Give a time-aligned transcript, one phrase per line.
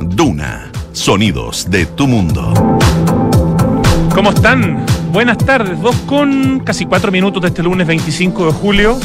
[0.00, 2.54] Duna, sonidos de tu mundo.
[4.14, 4.84] ¿Cómo están?
[5.12, 8.98] Buenas tardes, dos con casi cuatro minutos de este lunes 25 de julio.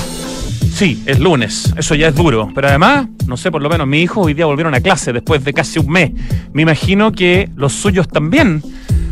[0.73, 4.01] Sí, es lunes, eso ya es duro, pero además, no sé, por lo menos mi
[4.01, 6.11] hijo hoy día volvieron a clase después de casi un mes.
[6.53, 8.61] Me imagino que los suyos también.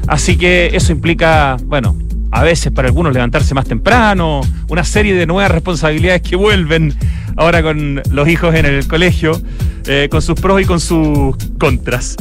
[0.08, 1.98] Así que eso implica, bueno,
[2.32, 6.94] a veces para algunos levantarse más temprano, una serie de nuevas responsabilidades que vuelven
[7.36, 9.40] ahora con los hijos en el colegio,
[9.86, 12.16] eh, con sus pros y con sus contras.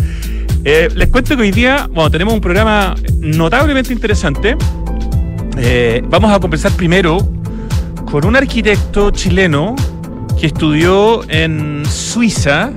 [0.65, 4.57] Eh, les cuento que hoy día, bueno, tenemos un programa notablemente interesante.
[5.59, 7.19] Eh, vamos a conversar primero
[8.11, 9.75] con un arquitecto chileno
[10.39, 12.71] que estudió en Suiza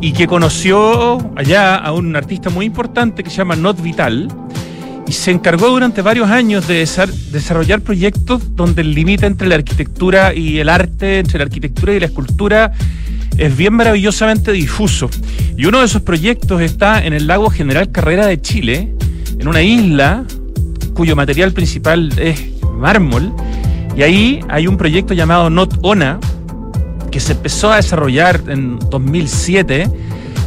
[0.00, 4.28] y que conoció allá a un artista muy importante que se llama Not Vital
[5.06, 6.86] y se encargó durante varios años de
[7.30, 12.00] desarrollar proyectos donde el límite entre la arquitectura y el arte, entre la arquitectura y
[12.00, 12.72] la escultura,
[13.38, 15.08] es bien maravillosamente difuso.
[15.56, 18.94] Y uno de esos proyectos está en el lago General Carrera de Chile,
[19.38, 20.24] en una isla
[20.94, 22.38] cuyo material principal es
[22.76, 23.32] mármol
[23.96, 26.18] y ahí hay un proyecto llamado Not Ona,
[27.10, 29.90] que se empezó a desarrollar en 2007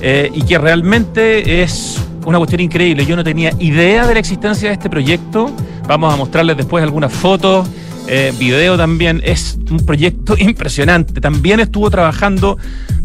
[0.02, 3.06] eh, y que realmente es una cuestión increíble.
[3.06, 5.52] Yo no tenía idea de la existencia de este proyecto.
[5.88, 7.68] Vamos a mostrarles después algunas fotos,
[8.08, 9.22] eh, video también.
[9.24, 11.20] Es un proyecto impresionante.
[11.22, 12.58] También estuvo trabajando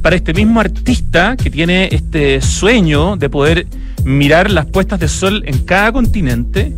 [0.03, 3.67] para este mismo artista que tiene este sueño de poder
[4.05, 6.75] mirar las puestas de sol en cada continente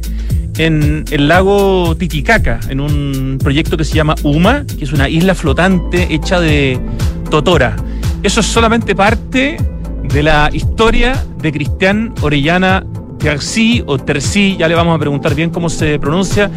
[0.59, 5.35] en el lago Titicaca, en un proyecto que se llama UMA, que es una isla
[5.35, 6.79] flotante hecha de
[7.31, 7.77] totora.
[8.23, 9.57] Eso es solamente parte
[10.03, 12.85] de la historia de Cristian Orellana
[13.23, 16.51] Tercí o Tercí, ya le vamos a preguntar bien cómo se pronuncia,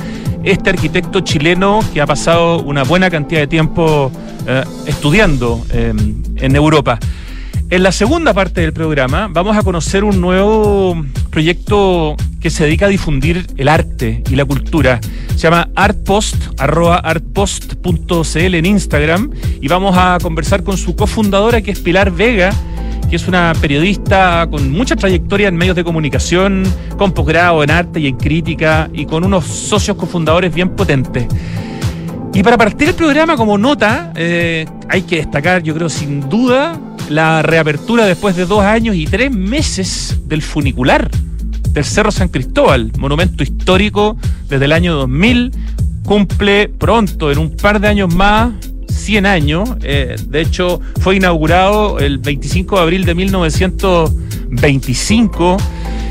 [0.44, 4.12] este arquitecto chileno que ha pasado una buena cantidad de tiempo
[4.48, 5.94] eh, estudiando eh,
[6.38, 6.98] en Europa.
[7.70, 12.88] En la segunda parte del programa vamos a conocer un nuevo proyecto que se dedica
[12.88, 15.00] a difundir el arte y la cultura.
[15.30, 19.32] Se llama artpost, arroba artpost.cl en Instagram
[19.62, 22.52] y vamos a conversar con su cofundadora que es Pilar Vega,
[23.10, 26.64] que es una periodista con mucha trayectoria en medios de comunicación,
[26.98, 31.28] con posgrado en arte y en crítica y con unos socios cofundadores bien potentes.
[32.34, 36.80] Y para partir el programa como nota, eh, hay que destacar, yo creo sin duda,
[37.10, 41.10] la reapertura después de dos años y tres meses del funicular
[41.76, 44.18] del Cerro San Cristóbal, monumento histórico
[44.50, 45.52] desde el año 2000,
[46.06, 48.52] cumple pronto, en un par de años más,
[48.88, 49.68] 100 años.
[49.84, 55.58] Eh, de hecho, fue inaugurado el 25 de abril de 1925.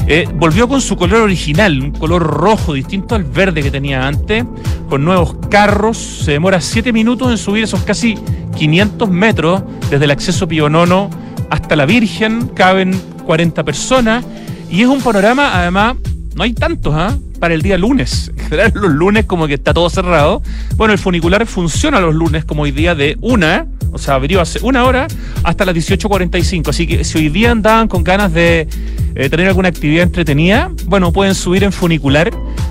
[0.06, 4.44] Eh, volvió con su color original, un color rojo distinto al verde que tenía antes,
[4.88, 5.96] con nuevos carros.
[5.96, 8.18] Se demora 7 minutos en subir esos casi
[8.56, 11.08] 500 metros desde el acceso Pionono
[11.48, 12.48] hasta la Virgen.
[12.48, 12.92] Caben
[13.24, 14.26] 40 personas
[14.70, 15.96] y es un panorama, además,
[16.34, 17.16] no hay tantos, ¿ah?
[17.38, 18.30] Para el día lunes.
[18.44, 20.42] En general, los lunes como que está todo cerrado.
[20.76, 24.58] Bueno, el funicular funciona los lunes como hoy día de una, o sea, abrió hace
[24.62, 25.06] una hora
[25.44, 26.68] hasta las 18.45.
[26.68, 28.68] Así que si hoy día andaban con ganas de
[29.14, 32.30] eh, tener alguna actividad entretenida, bueno, pueden subir en funicular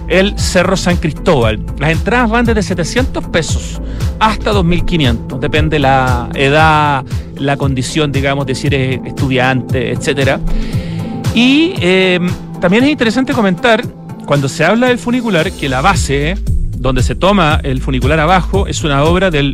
[0.09, 1.59] el Cerro San Cristóbal.
[1.79, 3.81] Las entradas van desde 700 pesos
[4.19, 5.39] hasta 2.500.
[5.39, 7.03] Depende la edad,
[7.37, 10.39] la condición, digamos, de si eres estudiante, etcétera.
[11.33, 12.19] Y eh,
[12.63, 13.85] también es interesante comentar,
[14.25, 16.37] cuando se habla del funicular, que la base
[16.77, 19.53] donde se toma el funicular abajo es una obra del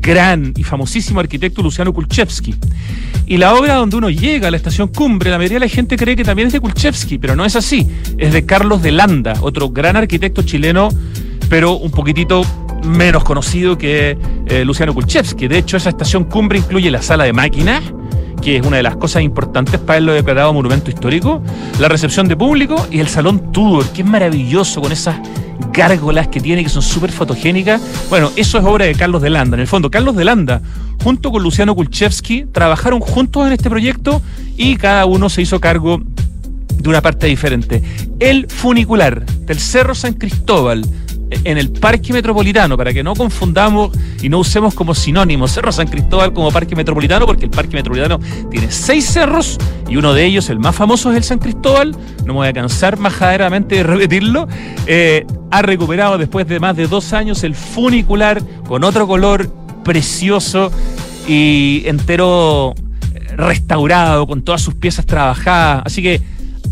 [0.00, 2.56] gran y famosísimo arquitecto Luciano Kulchevsky.
[3.26, 5.96] Y la obra donde uno llega a la estación cumbre, la mayoría de la gente
[5.96, 7.86] cree que también es de Kulchevsky, pero no es así.
[8.18, 10.88] Es de Carlos de Landa, otro gran arquitecto chileno,
[11.48, 12.42] pero un poquitito
[12.84, 15.46] menos conocido que eh, Luciano Kulchevsky.
[15.46, 17.84] De hecho, esa estación cumbre incluye la sala de máquinas,
[18.42, 21.42] que es una de las cosas importantes para lo declarado monumento histórico,
[21.78, 25.16] la recepción de público y el salón Tudor, que es maravilloso con esas
[25.72, 27.80] gárgolas que tiene que son súper fotogénicas.
[28.10, 29.56] Bueno, eso es obra de Carlos de Landa.
[29.56, 30.60] En el fondo, Carlos de Landa,
[31.02, 34.22] junto con Luciano Kulchevsky, trabajaron juntos en este proyecto
[34.56, 36.00] y cada uno se hizo cargo
[36.78, 37.82] de una parte diferente.
[38.20, 40.84] El funicular del Cerro San Cristóbal
[41.30, 43.90] en el Parque Metropolitano, para que no confundamos
[44.22, 48.18] y no usemos como sinónimo Cerro San Cristóbal como Parque Metropolitano, porque el Parque Metropolitano
[48.50, 49.58] tiene seis cerros
[49.88, 51.96] y uno de ellos, el más famoso, es el San Cristóbal.
[52.20, 54.48] No me voy a cansar majaderamente de repetirlo.
[54.86, 59.50] Eh, ha recuperado después de más de dos años el funicular con otro color
[59.84, 60.70] precioso
[61.26, 62.74] y entero
[63.36, 65.82] restaurado, con todas sus piezas trabajadas.
[65.86, 66.20] Así que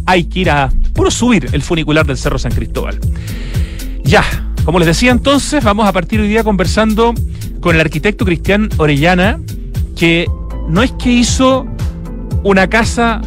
[0.05, 2.99] hay que ir a puro subir el funicular del Cerro San Cristóbal.
[4.05, 4.25] Ya,
[4.67, 7.15] como les decía entonces, vamos a partir hoy día conversando
[7.61, 9.41] con el arquitecto Cristian Orellana,
[9.95, 10.27] que
[10.69, 11.69] no es que hizo
[12.43, 13.21] una casa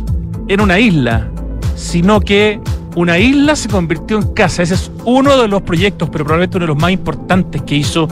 [0.50, 1.32] en una isla,
[1.78, 2.60] sino que
[2.98, 4.64] una isla se convirtió en casa.
[4.64, 8.10] Ese es uno de los proyectos, pero probablemente uno de los más importantes que hizo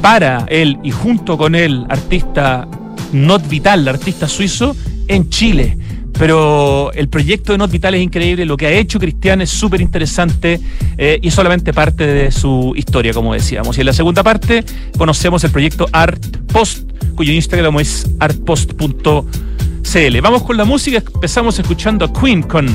[0.00, 2.66] para él y junto con él, artista
[3.12, 4.74] Not Vital, artista suizo,
[5.08, 5.76] en Chile.
[6.20, 9.80] Pero el proyecto de Not Vital es increíble, lo que ha hecho Cristian es súper
[9.80, 10.60] interesante
[10.98, 13.78] eh, y solamente parte de su historia, como decíamos.
[13.78, 14.62] Y en la segunda parte
[14.98, 16.22] conocemos el proyecto Art
[16.52, 20.20] Post, cuyo Instagram es artpost.cl.
[20.20, 22.68] Vamos con la música, empezamos escuchando a Queen con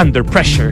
[0.00, 0.70] Under Pressure.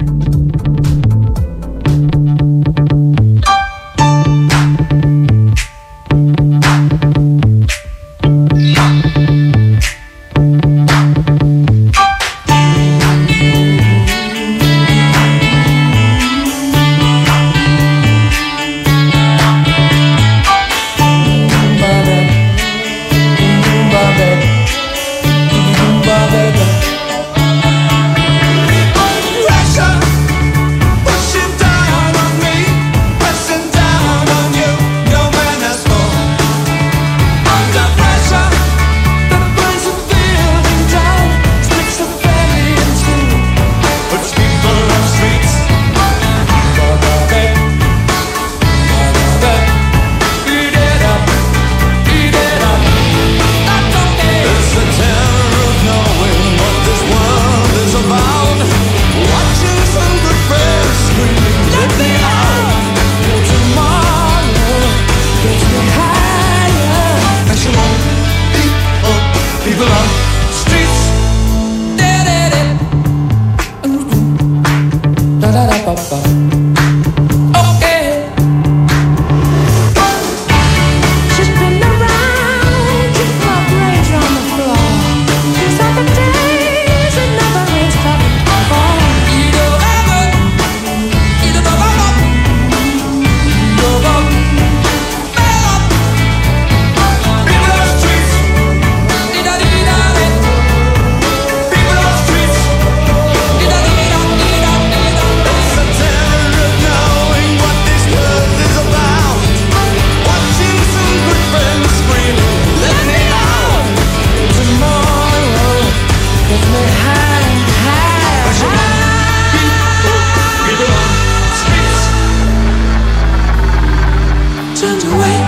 [125.20, 125.38] away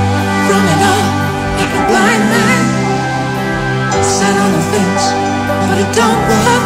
[0.46, 1.08] from it all
[1.56, 2.64] like a blind man.
[4.04, 5.04] Set on the fence,
[5.66, 6.64] but it don't work.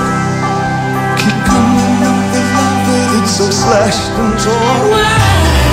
[1.20, 4.90] Keep coming up with love, but it's so slashed and torn.
[4.90, 5.65] Why?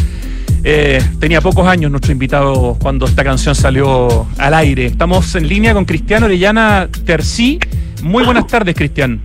[0.62, 4.86] Eh, tenía pocos años nuestro invitado cuando esta canción salió al aire.
[4.86, 7.58] Estamos en línea con Cristiano Orellana Tercí.
[8.04, 9.20] Muy buenas tardes, Cristian.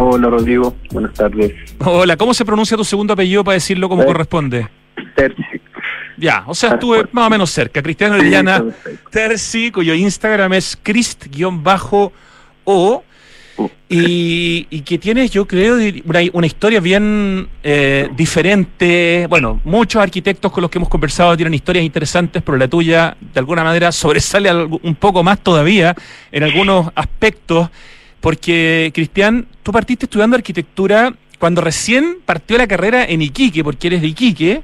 [0.00, 0.76] Hola, Rodrigo.
[0.92, 1.52] Buenas tardes.
[1.84, 4.68] Hola, ¿cómo se pronuncia tu segundo apellido para decirlo como corresponde?
[5.16, 5.42] Terzi.
[6.18, 7.82] Ya, o sea, estuve más o menos cerca.
[7.82, 8.64] Cristiano Orellana
[9.10, 12.12] Terzi, cuyo Instagram es crist-o.
[13.88, 19.26] y, y que tienes, yo creo, una, una historia bien eh, diferente.
[19.28, 23.38] Bueno, muchos arquitectos con los que hemos conversado tienen historias interesantes, pero la tuya, de
[23.40, 25.94] alguna manera, sobresale un poco más todavía
[26.32, 27.70] en algunos aspectos.
[28.20, 34.02] Porque, Cristian, tú partiste estudiando arquitectura cuando recién partió la carrera en Iquique, porque eres
[34.02, 34.62] de Iquique.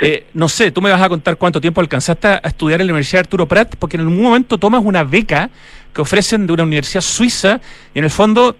[0.00, 2.92] Eh, no sé, tú me vas a contar cuánto tiempo alcanzaste a estudiar en la
[2.92, 5.50] Universidad Arturo Prat, porque en algún momento tomas una beca
[5.92, 7.60] que ofrecen de una universidad suiza
[7.94, 8.56] y en el fondo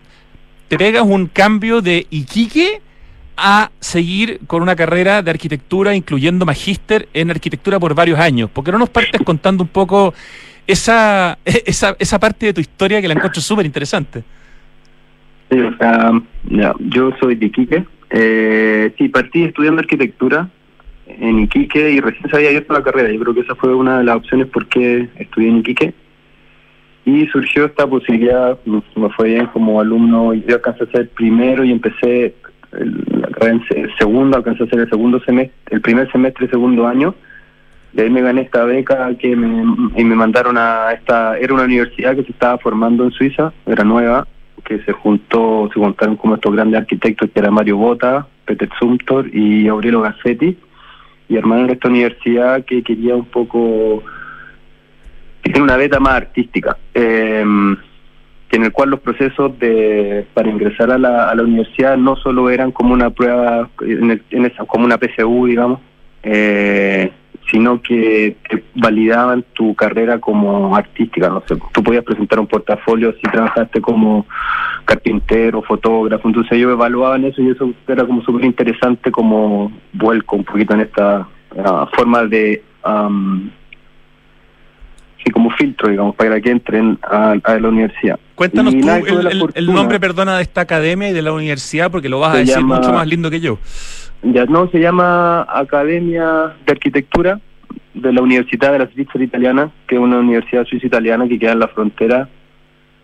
[0.69, 2.81] te pegas un cambio de Iquique
[3.37, 8.49] a seguir con una carrera de arquitectura, incluyendo magíster en arquitectura por varios años.
[8.51, 10.15] ¿Por qué no nos partes contando un poco
[10.69, 14.23] esa, esa, esa parte de tu historia que la encuentro súper interesante?
[15.51, 16.13] Sí, o sea,
[16.81, 17.85] yo soy de Iquique.
[18.11, 20.49] Eh, sí, partí estudiando arquitectura
[21.07, 23.13] en Iquique y recién se había abierto la carrera.
[23.13, 25.95] Yo creo que esa fue una de las opciones por qué estudié en Iquique.
[27.07, 31.71] Y surgió esta posibilidad, me fue bien como alumno, yo alcancé a ser primero y
[31.71, 32.35] empecé
[32.73, 37.15] la carrera en segundo, alcancé a ser el segundo semestre, el primer semestre, segundo año.
[37.93, 39.63] De ahí me gané esta beca que me,
[39.97, 43.85] y me mandaron a esta, era una universidad que se estaba formando en Suiza, era
[43.85, 44.27] nueva,
[44.65, 49.29] que se juntó, se juntaron como estos grandes arquitectos que era Mario Bota, Peter Sumtor
[49.35, 50.57] y Aurelio Gassetti
[51.29, 54.03] y armaron esta universidad que quería un poco
[55.43, 57.45] tiene una beta más artística eh,
[58.51, 62.51] en el cual los procesos de para ingresar a la, a la universidad no solo
[62.51, 65.81] eran como una prueba en, en esa como una PSU digamos
[66.23, 67.11] eh,
[67.51, 68.37] sino que
[68.75, 71.29] validaban tu carrera como artística.
[71.29, 74.27] No sé, tú podías presentar un portafolio si trabajaste como
[74.85, 80.45] carpintero, fotógrafo, entonces ellos evaluaban eso y eso era como súper interesante como vuelco un
[80.45, 82.63] poquito en esta uh, forma de...
[82.85, 83.51] Um,
[85.25, 88.19] sí, como filtro, digamos, para que entren a, a la universidad.
[88.35, 92.09] Cuéntanos tú el, el, el, nombre, perdona, de esta academia y de la universidad, porque
[92.09, 93.59] lo vas a decir llama, mucho más lindo que yo.
[94.23, 97.41] Ya no, se llama Academia de Arquitectura
[97.95, 101.61] de la Universidad de la Svizzera Italiana, que es una universidad suiza-italiana que queda en
[101.61, 102.29] la frontera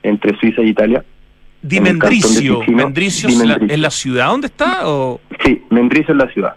[0.03, 1.05] entre Suiza e Italia.
[1.63, 2.63] ¿Di Mendricio?
[2.69, 4.89] ¿Mendricio es la, ciudad donde está?
[4.89, 5.21] O?
[5.45, 6.57] Sí, Mendricio es la ciudad.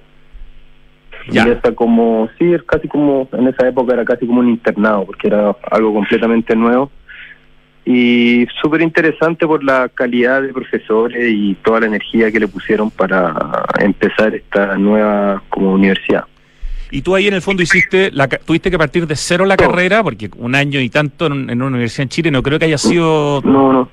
[1.30, 1.48] Ya.
[1.48, 5.06] Y está como, sí, es casi como, en esa época era casi como un internado,
[5.06, 6.92] porque era algo completamente nuevo.
[7.86, 12.89] Y súper interesante por la calidad de profesores y toda la energía que le pusieron
[12.89, 16.25] para empezar esta nueva como universidad.
[16.92, 20.03] Y tú ahí en el fondo hiciste, la, tuviste que partir de cero la carrera,
[20.03, 22.77] porque un año y tanto en, en, una universidad en Chile no creo que haya
[22.77, 23.42] sido...
[23.44, 23.89] No, no,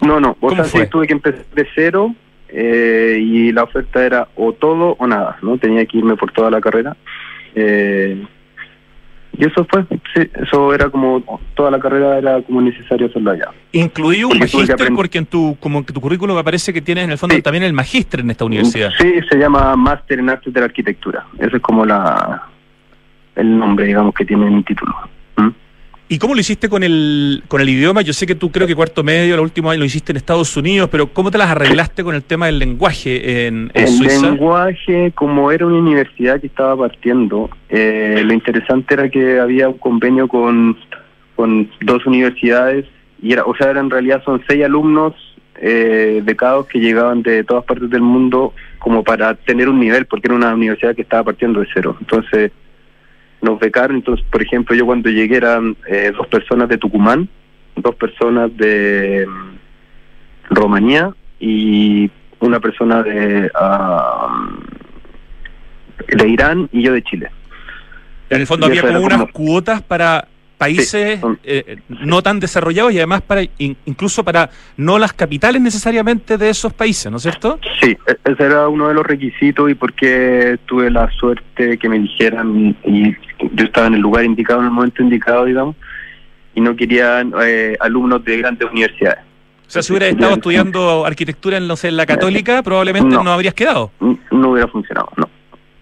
[0.00, 2.14] no, no, o sea, sí, tuve que empezar de cero
[2.52, 5.58] eh, y la oferta era o todo o nada, ¿no?
[5.58, 6.96] Tenía que irme por toda la carrera.
[7.54, 8.24] Eh,
[9.38, 13.48] y eso fue, sí, eso era como, toda la carrera era como necesario hacerlo allá.
[13.72, 17.18] Incluí un magíster porque en tu, como en tu currículum aparece que tienes en el
[17.18, 17.42] fondo sí.
[17.42, 18.90] también el magíster en esta universidad.
[18.98, 21.26] Sí, se llama Máster en Artes de la Arquitectura.
[21.38, 22.42] Ese es como la
[23.34, 24.94] el nombre, digamos, que tiene mi título.
[25.36, 25.48] ¿Mm?
[26.12, 28.02] ¿Y cómo lo hiciste con el, con el idioma?
[28.02, 30.54] Yo sé que tú creo que cuarto medio, el último año lo hiciste en Estados
[30.58, 34.16] Unidos, pero ¿cómo te las arreglaste con el tema del lenguaje en, en el Suiza?
[34.16, 39.70] El lenguaje, como era una universidad que estaba partiendo, eh, lo interesante era que había
[39.70, 40.76] un convenio con,
[41.34, 42.84] con dos universidades,
[43.22, 45.14] y era, o sea, era, en realidad son seis alumnos
[45.62, 50.28] eh, becados que llegaban de todas partes del mundo como para tener un nivel, porque
[50.28, 51.96] era una universidad que estaba partiendo de cero.
[52.00, 52.52] Entonces,
[53.42, 53.96] nos becaron.
[53.96, 57.28] Entonces, por ejemplo, yo cuando llegué eran eh, dos personas de Tucumán,
[57.76, 59.58] dos personas de um,
[60.50, 64.56] Rumanía y una persona de, uh,
[66.16, 67.30] de Irán y yo de Chile.
[68.30, 69.32] En el fondo y había como unas como...
[69.32, 70.26] cuotas para
[70.62, 75.60] países sí, eh, no tan desarrollados y además para in, incluso para no las capitales
[75.60, 77.58] necesariamente de esos países, ¿no es cierto?
[77.80, 82.76] Sí, ese era uno de los requisitos y porque tuve la suerte que me dijeran
[82.84, 83.12] y
[83.52, 85.76] yo estaba en el lugar indicado en el momento indicado, digamos,
[86.54, 89.24] y no querían eh, alumnos de grandes universidades.
[89.66, 93.24] O sea, si hubieras estado estudiando arquitectura en, no sé, en la católica, probablemente no,
[93.24, 93.90] no habrías quedado.
[94.30, 95.28] No hubiera funcionado, no.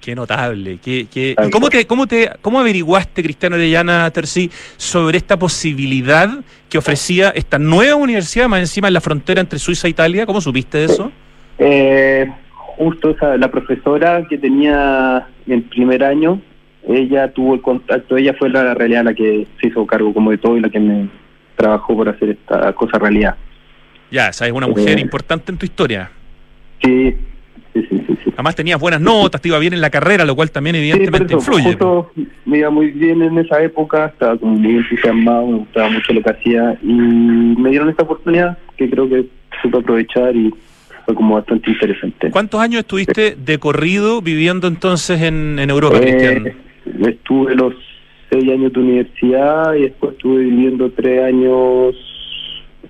[0.00, 0.78] Qué notable.
[0.82, 1.36] Qué, qué...
[1.46, 6.30] ¿Y cómo, te, cómo, te, cómo averiguaste, Cristiano Orellana Tercí, sobre esta posibilidad
[6.68, 10.24] que ofrecía esta nueva universidad, más encima en la frontera entre Suiza e Italia?
[10.24, 11.12] ¿Cómo supiste de eso?
[11.58, 16.40] Eh, justo esa, la profesora que tenía en primer año,
[16.88, 20.30] ella tuvo el contacto, ella fue la, la realidad la que se hizo cargo como
[20.30, 21.08] de todo y la que me
[21.56, 23.36] trabajó por hacer esta cosa realidad.
[24.10, 26.10] Ya, esa es una mujer eh, importante en tu historia.
[26.82, 27.14] Sí,
[27.72, 30.34] Sí, sí, sí, sí, Además tenías buenas notas, te iba bien en la carrera, lo
[30.34, 31.68] cual también evidentemente eso, influye.
[31.70, 32.10] Justo
[32.46, 36.22] me iba muy bien en esa época, estaba como muy entusiasmado, me gustaba mucho lo
[36.22, 39.26] que hacía y me dieron esta oportunidad que creo que
[39.62, 40.52] supe aprovechar y
[41.04, 42.30] fue como bastante interesante.
[42.30, 46.52] ¿Cuántos años estuviste de corrido viviendo entonces en, en Europa, Eh, Cristian?
[47.08, 47.74] estuve los
[48.30, 51.94] seis años de universidad y después estuve viviendo tres años,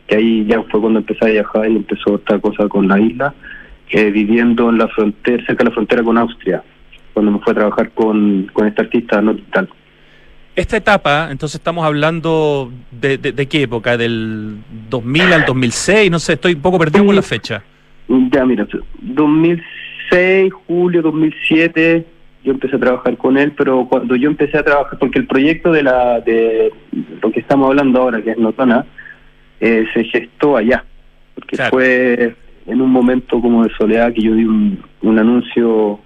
[0.07, 3.35] que ahí ya fue cuando empecé a viajar y empezó esta cosa con la isla,
[3.91, 6.63] eh, viviendo en la frontera, cerca de la frontera con Austria,
[7.13, 9.69] cuando me fue a trabajar con, con este artista no digital.
[10.57, 14.57] Esta etapa, entonces estamos hablando de, de- de qué época, del
[14.91, 17.63] 2000 al 2006, no sé, estoy un poco perdido con la fecha.
[18.09, 18.67] Ya, mira,
[19.01, 22.05] 2006, julio 2007,
[22.45, 25.73] yo empecé a trabajar con él, pero cuando yo empecé a trabajar, porque el proyecto
[25.73, 26.73] de la de
[27.23, 28.85] lo que estamos hablando ahora, que es Notona,
[29.61, 30.85] eh, se gestó allá,
[31.35, 31.71] porque Claro.
[31.71, 32.35] fue
[32.71, 36.01] en un momento como de soledad que yo vi un, un anuncio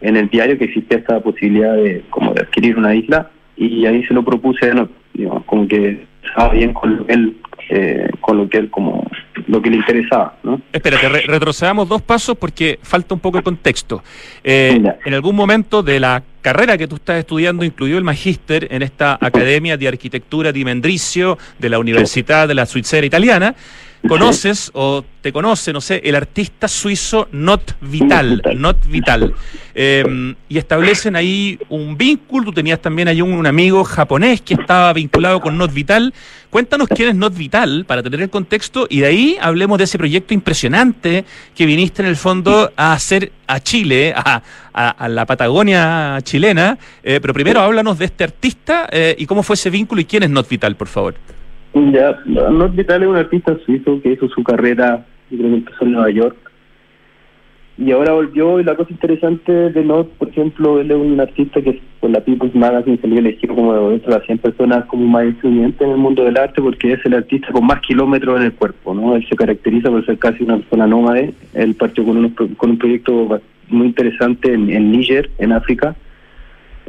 [0.00, 4.04] en el diario que existía esta posibilidad de como de adquirir una isla y ahí
[4.04, 7.36] se lo propuse a digamos, como que estaba bien con lo que él,
[7.68, 9.06] eh, con lo que él como
[9.46, 10.60] lo que le interesaba, ¿no?
[10.72, 14.02] Espérate, re- retrocedamos dos pasos porque falta un poco de contexto.
[14.42, 18.82] Eh, en algún momento de la carrera que tú estás estudiando incluyó el magíster en
[18.82, 23.54] esta Academia de Arquitectura di Mendrisio de la Universidad de la Suiza Italiana.
[24.08, 28.42] ¿Conoces o te conoce, no sé, el artista suizo Not Vital?
[28.56, 29.32] Not Vital.
[29.74, 32.46] Eh, y establecen ahí un vínculo.
[32.46, 36.12] Tú tenías también ahí un, un amigo japonés que estaba vinculado con Not Vital.
[36.50, 39.98] Cuéntanos quién es Not Vital para tener el contexto y de ahí hablemos de ese
[39.98, 44.42] proyecto impresionante que viniste en el fondo a hacer a Chile, a,
[44.74, 46.76] a- a la Patagonia chilena.
[47.04, 50.24] Eh, pero primero háblanos de este artista eh, y cómo fue ese vínculo y quién
[50.24, 51.14] es Not Vital, por favor.
[51.74, 55.84] Ya, Not Vital es un artista suizo que hizo su carrera, yo creo que empezó
[55.84, 56.36] en Nueva York.
[57.78, 61.62] Y ahora volvió, y la cosa interesante de Not, por ejemplo, él es un artista
[61.62, 65.24] que por la People's Magazine le elegido como dentro de las 100 personas como más
[65.24, 68.52] influyente en el mundo del arte porque es el artista con más kilómetros en el
[68.52, 69.16] cuerpo, ¿no?
[69.16, 71.32] Él se caracteriza por ser casi una persona nómade.
[71.54, 75.96] Él partió con, unos con un proyecto muy interesante en, en Níger, en África,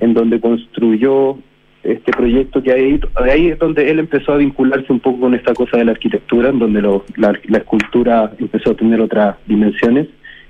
[0.02, 1.38] en donde construyó
[1.84, 5.54] este proyecto que ahí, ahí es donde él empezó a vincularse un poco con esta
[5.54, 10.08] cosa de la arquitectura, en donde lo- la, la escultura empezó a tener otras dimensiones,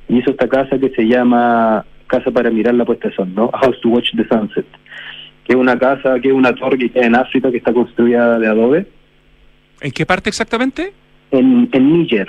[0.08, 3.50] y hizo esta casa que se llama Casa para mirar la puesta de sol, ¿no?
[3.54, 4.66] House to Watch the Sunset,
[5.46, 8.38] que es una casa, que es una torre que queda en África, que está construida
[8.40, 8.86] de adobe,
[9.82, 10.94] ¿En qué parte exactamente?
[11.32, 12.28] en, en Níger.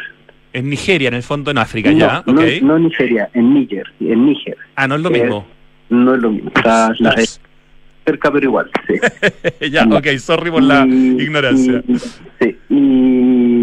[0.55, 2.40] En Nigeria, en el fondo en África, no, ya, no, ok.
[2.62, 4.57] no en Nigeria, en Níger, en Níger.
[4.77, 5.47] ah, no es lo eh, mismo.
[5.90, 7.40] No es lo mismo, está la- es
[8.05, 8.95] cerca pero igual, sí.
[9.71, 11.83] ya, ok, sorry por la Y- ignorancia.
[11.87, 12.75] y- sí, y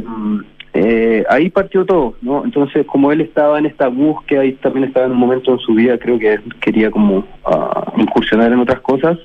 [0.05, 0.39] mm,
[0.73, 2.43] eh, ahí partió todo, ¿no?
[2.45, 5.73] Entonces, como él estaba en esta búsqueda y también estaba en un momento en su
[5.73, 9.17] vida, creo que quería como ah, incursionar en otras cosas,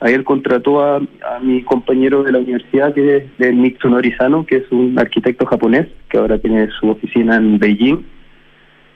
[0.00, 4.46] ahí él contrató a, a mi compañero de la universidad, que es de Mitsunori Sano,
[4.46, 7.98] que es un arquitecto japonés, que ahora tiene su oficina en Beijing,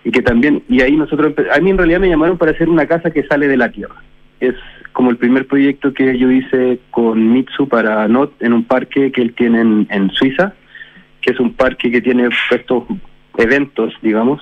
[0.05, 2.87] y que también, y ahí nosotros, a mí en realidad me llamaron para hacer una
[2.87, 3.97] casa que sale de la tierra.
[4.41, 4.55] Es
[4.95, 9.23] como el primer proyecto que yo hice con Mitsu para Not en un parque que
[9.23, 10.55] él tiene en, en Suiza,
[11.21, 12.85] que es un parque que tiene estos
[13.37, 14.41] eventos, digamos,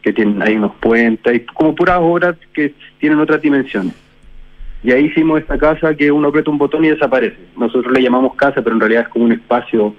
[0.00, 3.92] que tienen hay unos puentes, como puras obras que tienen otras dimensiones.
[4.84, 7.36] Y ahí hicimos esta casa que uno aprieta un botón y desaparece.
[7.56, 9.94] Nosotros le llamamos casa, pero en realidad es como un espacio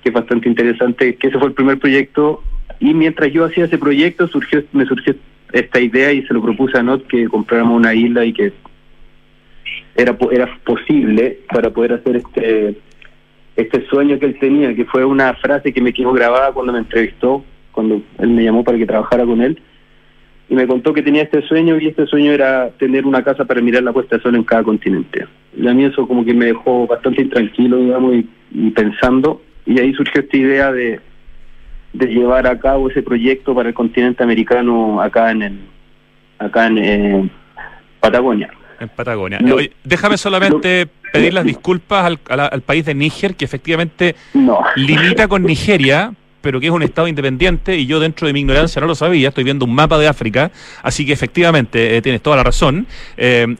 [0.00, 2.40] que es bastante interesante, que ese fue el primer proyecto.
[2.78, 5.16] Y mientras yo hacía ese proyecto, surgió me surgió
[5.52, 8.52] esta idea y se lo propuse a Not que compráramos una isla y que
[9.98, 12.76] era era posible para poder hacer este
[13.56, 16.78] este sueño que él tenía, que fue una frase que me quedó grabada cuando me
[16.78, 19.60] entrevistó, cuando él me llamó para que trabajara con él,
[20.48, 23.60] y me contó que tenía este sueño y este sueño era tener una casa para
[23.60, 25.26] mirar la puesta de sol en cada continente.
[25.56, 29.80] Y a mí eso como que me dejó bastante intranquilo, digamos, y, y pensando, y
[29.80, 31.00] ahí surgió esta idea de,
[31.92, 35.58] de llevar a cabo ese proyecto para el continente americano acá en el,
[36.38, 37.30] acá en eh,
[38.00, 38.50] Patagonia.
[38.80, 39.38] En Patagonia.
[39.40, 39.56] No.
[39.56, 44.60] Oye, déjame solamente pedir las disculpas al, al país de Níger, que efectivamente No.
[44.76, 48.80] limita con Nigeria, pero que es un estado independiente y yo dentro de mi ignorancia
[48.80, 50.50] no lo sabía, estoy viendo un mapa de África,
[50.82, 52.86] así que efectivamente eh, tienes toda la razón.
[53.16, 53.56] Eh,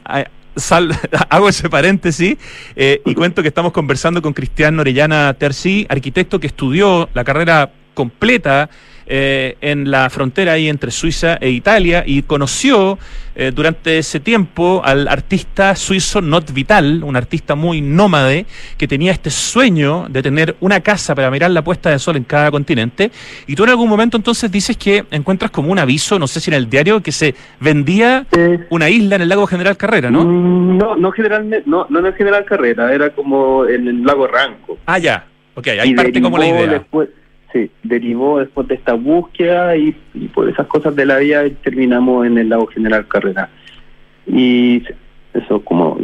[0.55, 0.97] sal-
[1.29, 2.37] hago ese paréntesis
[2.75, 7.71] eh, y cuento que estamos conversando con Cristian Orellana Tercí, arquitecto que estudió la carrera
[7.93, 8.69] completa
[9.09, 12.99] eh, en la frontera ahí entre Suiza e Italia y conoció
[13.35, 18.45] eh, durante ese tiempo al artista suizo Not Vital, un artista muy nómade
[18.77, 22.23] que tenía este sueño de tener una casa para mirar la puesta de sol en
[22.23, 23.11] cada continente.
[23.47, 26.51] Y tú en algún momento entonces dices que encuentras como un aviso, no sé si
[26.51, 30.23] en el diario, que se vendía Eh, una isla en el lago General Carrera, ¿no?
[30.23, 34.77] No, no generalmente, no, no en el General Carrera, era como en el lago Ranco.
[34.85, 35.25] Ah, ya.
[35.55, 36.67] Ok, ahí Y parte como la idea.
[36.67, 37.09] Después,
[37.53, 39.91] sí, derivó después de esta búsqueda y,
[40.33, 43.49] por esas cosas de la vida terminamos en el lado general carrera.
[44.27, 44.83] Y
[45.33, 45.97] eso como,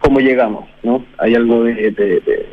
[0.00, 1.04] como llegamos, ¿no?
[1.18, 2.46] Hay algo de,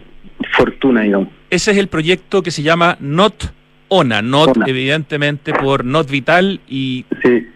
[0.55, 1.29] fortuna, digamos.
[1.49, 3.53] Ese es el proyecto que se llama Not
[3.89, 7.05] ONA, Not evidentemente por Not Vital y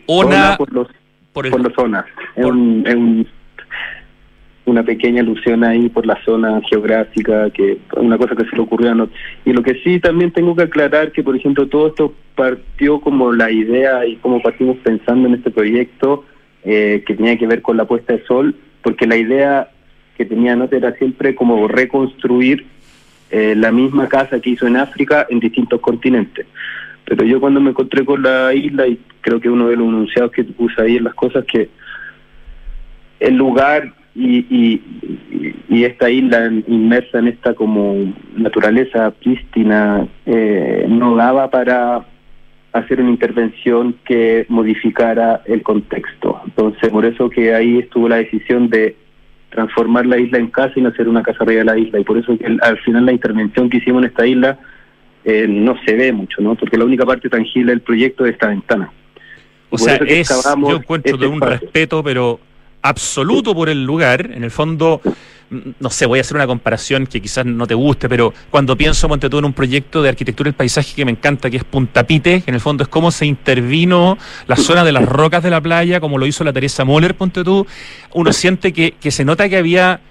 [0.05, 0.87] ONA, por los,
[1.33, 2.05] por, los zonas.
[2.35, 3.27] Es, un,
[4.67, 8.91] una pequeña alusión ahí por la zona geográfica, que una cosa que se le ocurrió
[8.91, 9.11] a Not.
[9.45, 13.31] Y lo que sí también tengo que aclarar que, por ejemplo, todo esto partió como
[13.31, 16.25] la idea y como partimos pensando en este proyecto
[16.65, 19.69] eh, que tenía que ver con la puesta de sol, porque la idea
[20.17, 22.65] que tenía Not era siempre como reconstruir
[23.31, 26.45] eh, la misma casa que hizo en África en distintos continentes.
[27.05, 30.31] Pero yo cuando me encontré con la isla, y creo que uno de los enunciados
[30.33, 31.69] que puse ahí en las cosas, que
[33.21, 34.81] el lugar y, y,
[35.69, 42.03] y esta isla inmersa en esta como naturaleza prístina eh, no daba para
[42.73, 46.41] hacer una intervención que modificara el contexto.
[46.45, 48.95] Entonces, por eso que ahí estuvo la decisión de
[49.51, 51.99] transformar la isla en casa y no hacer una casa arriba de la isla.
[51.99, 54.57] Y por eso que al final la intervención que hicimos en esta isla
[55.25, 56.55] eh, no se ve mucho, ¿no?
[56.55, 58.91] Porque la única parte tangible del proyecto es esta ventana.
[59.69, 62.39] O sea, es, yo encuentro este de un respeto, pero
[62.81, 64.31] absoluto por el lugar.
[64.33, 65.01] En el fondo,
[65.79, 69.07] no sé, voy a hacer una comparación que quizás no te guste, pero cuando pienso,
[69.07, 72.05] ponte tú, en un proyecto de arquitectura del paisaje que me encanta, que es Punta
[72.05, 75.49] Pite, que en el fondo es cómo se intervino la zona de las rocas de
[75.49, 77.65] la playa, como lo hizo la Teresa Moller, ponte tú,
[78.13, 80.01] uno siente que, que se nota que había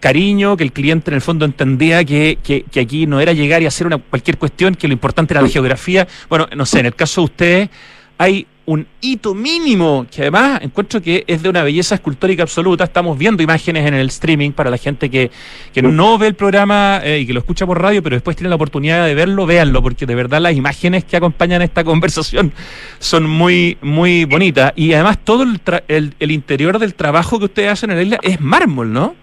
[0.00, 3.62] cariño, que el cliente en el fondo entendía que, que, que, aquí no era llegar
[3.62, 6.06] y hacer una cualquier cuestión, que lo importante era la geografía.
[6.28, 7.70] Bueno, no sé, en el caso de ustedes
[8.18, 12.84] hay un hito mínimo que además encuentro que es de una belleza escultórica absoluta.
[12.84, 15.30] Estamos viendo imágenes en el streaming para la gente que,
[15.72, 18.48] que no ve el programa eh, y que lo escucha por radio, pero después tiene
[18.48, 22.52] la oportunidad de verlo, véanlo, porque de verdad las imágenes que acompañan esta conversación
[22.98, 24.72] son muy, muy bonitas.
[24.76, 28.18] Y además todo el, el, el interior del trabajo que ustedes hacen en la isla
[28.22, 29.14] es mármol, ¿no?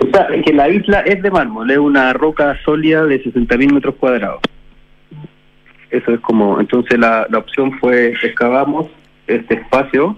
[0.00, 3.96] O sea, que la isla es de mármol, es una roca sólida de 60.000 metros
[3.96, 4.40] cuadrados.
[5.90, 8.88] Eso es como, entonces la, la opción fue, excavamos
[9.26, 10.16] este espacio,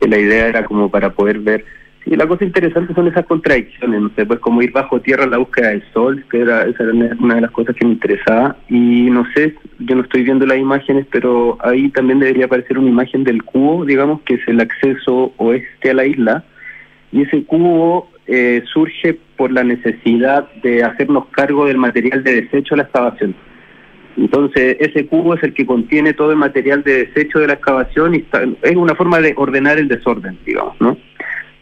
[0.00, 1.64] que la idea era como para poder ver.
[2.08, 5.32] Y la cosa interesante son esas contradicciones, no sé, pues como ir bajo tierra en
[5.32, 8.56] la búsqueda del sol, que era, esa era una de las cosas que me interesaba.
[8.68, 12.90] Y no sé, yo no estoy viendo las imágenes, pero ahí también debería aparecer una
[12.90, 16.44] imagen del cubo, digamos, que es el acceso oeste a la isla.
[17.10, 22.76] Y ese cubo eh, surge por la necesidad de hacernos cargo del material de desecho
[22.76, 23.34] de la excavación.
[24.16, 28.14] Entonces, ese cubo es el que contiene todo el material de desecho de la excavación
[28.14, 28.24] y
[28.62, 30.96] es una forma de ordenar el desorden, digamos, ¿no?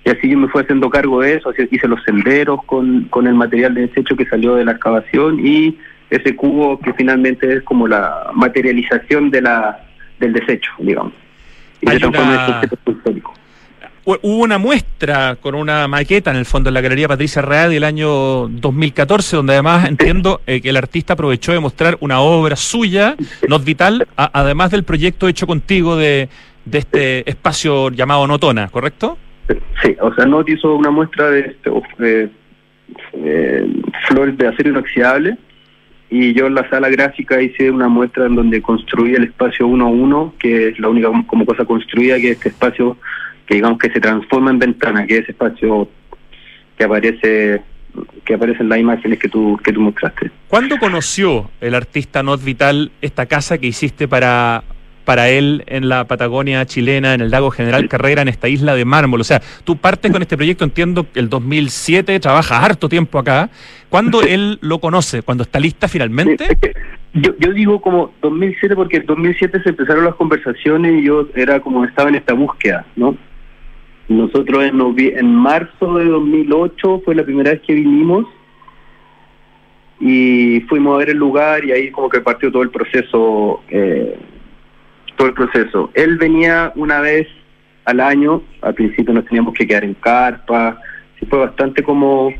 [0.05, 3.27] Y así yo me fui haciendo cargo de eso, así hice los senderos con, con
[3.27, 5.77] el material de desecho que salió de la excavación y
[6.11, 9.81] ese cubo que finalmente es como la materialización de la
[10.21, 11.13] del desecho, digamos.
[11.81, 13.35] Y se transforma en histórico
[14.05, 17.85] hubo una muestra con una maqueta en el fondo en la Galería Patricia Real del
[17.85, 23.17] año 2014, donde además entiendo eh, que el artista aprovechó de mostrar una obra suya,
[23.49, 26.29] Not Vital, además del proyecto hecho contigo de,
[26.65, 29.19] de este espacio llamado Notona, ¿correcto?
[29.83, 32.31] Sí, o sea, Not hizo una muestra de, este,
[34.09, 35.37] flores de acero inoxidable
[36.11, 39.85] y yo en la sala gráfica hice una muestra en donde construí el espacio 1
[39.85, 42.97] a 1, que es la única como cosa construida, que es este espacio
[43.47, 45.89] que digamos que se transforma en ventana, que es ese espacio
[46.77, 47.63] que aparece
[48.25, 50.31] que aparece en las imágenes que tú que tú mostraste.
[50.49, 54.65] ¿Cuándo conoció el artista Not Vital esta casa que hiciste para
[55.05, 58.85] para él en la Patagonia chilena, en el lago General Carrera, en esta isla de
[58.85, 59.21] mármol.
[59.21, 63.51] O sea, tú partes con este proyecto, entiendo, el 2007, trabajas harto tiempo acá.
[63.89, 65.23] ¿Cuándo él lo conoce?
[65.23, 66.49] ¿Cuándo está lista finalmente?
[67.13, 71.61] Yo, yo digo como 2007 porque en 2007 se empezaron las conversaciones y yo era
[71.61, 73.17] como estaba en esta búsqueda, ¿no?
[74.09, 78.27] Nosotros en, en marzo de 2008 fue la primera vez que vinimos
[80.01, 84.19] y fuimos a ver el lugar y ahí como que partió todo el proceso, eh,
[85.17, 85.91] todo el proceso.
[85.95, 87.27] Él venía una vez
[87.87, 90.79] al año, al principio nos teníamos que quedar en carpa,
[91.19, 92.33] sí fue bastante como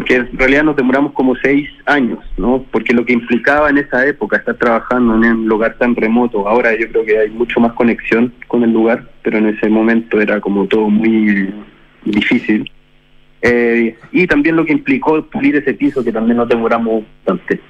[0.00, 2.64] porque en realidad nos demoramos como seis años, ¿no?
[2.70, 6.74] Porque lo que implicaba en esa época estar trabajando en un lugar tan remoto, ahora
[6.74, 10.40] yo creo que hay mucho más conexión con el lugar, pero en ese momento era
[10.40, 11.52] como todo muy
[12.06, 12.72] difícil.
[13.42, 17.60] Eh, y también lo que implicó pulir ese piso, que también nos demoramos bastante.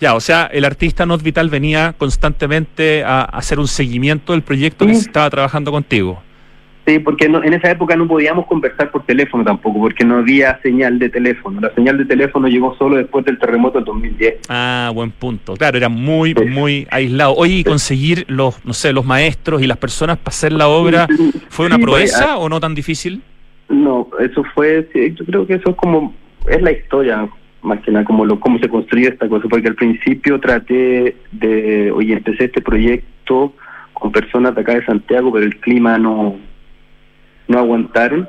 [0.00, 4.88] Ya, o sea, el artista Not Vital venía constantemente a, hacer un seguimiento del proyecto
[4.88, 6.20] que se estaba trabajando contigo.
[6.86, 10.58] Sí, porque no, en esa época no podíamos conversar por teléfono tampoco, porque no había
[10.62, 11.60] señal de teléfono.
[11.60, 14.40] La señal de teléfono llegó solo después del terremoto del 2010.
[14.48, 15.54] Ah, buen punto.
[15.54, 17.34] Claro, era muy, muy aislado.
[17.34, 21.06] Oye, ¿y conseguir los, no sé, los maestros y las personas para hacer la obra
[21.48, 23.22] fue una Sí, proeza pues, o no tan difícil?
[23.68, 26.14] No, eso fue, sí, yo creo que eso es como,
[26.48, 27.28] es la historia,
[27.62, 31.92] más que nada, como lo, cómo se construyó esta cosa, porque al principio traté de,
[31.92, 33.52] oye, empecé este proyecto
[33.92, 36.36] con personas de acá de Santiago, pero el clima no,
[37.50, 38.28] no aguantaron.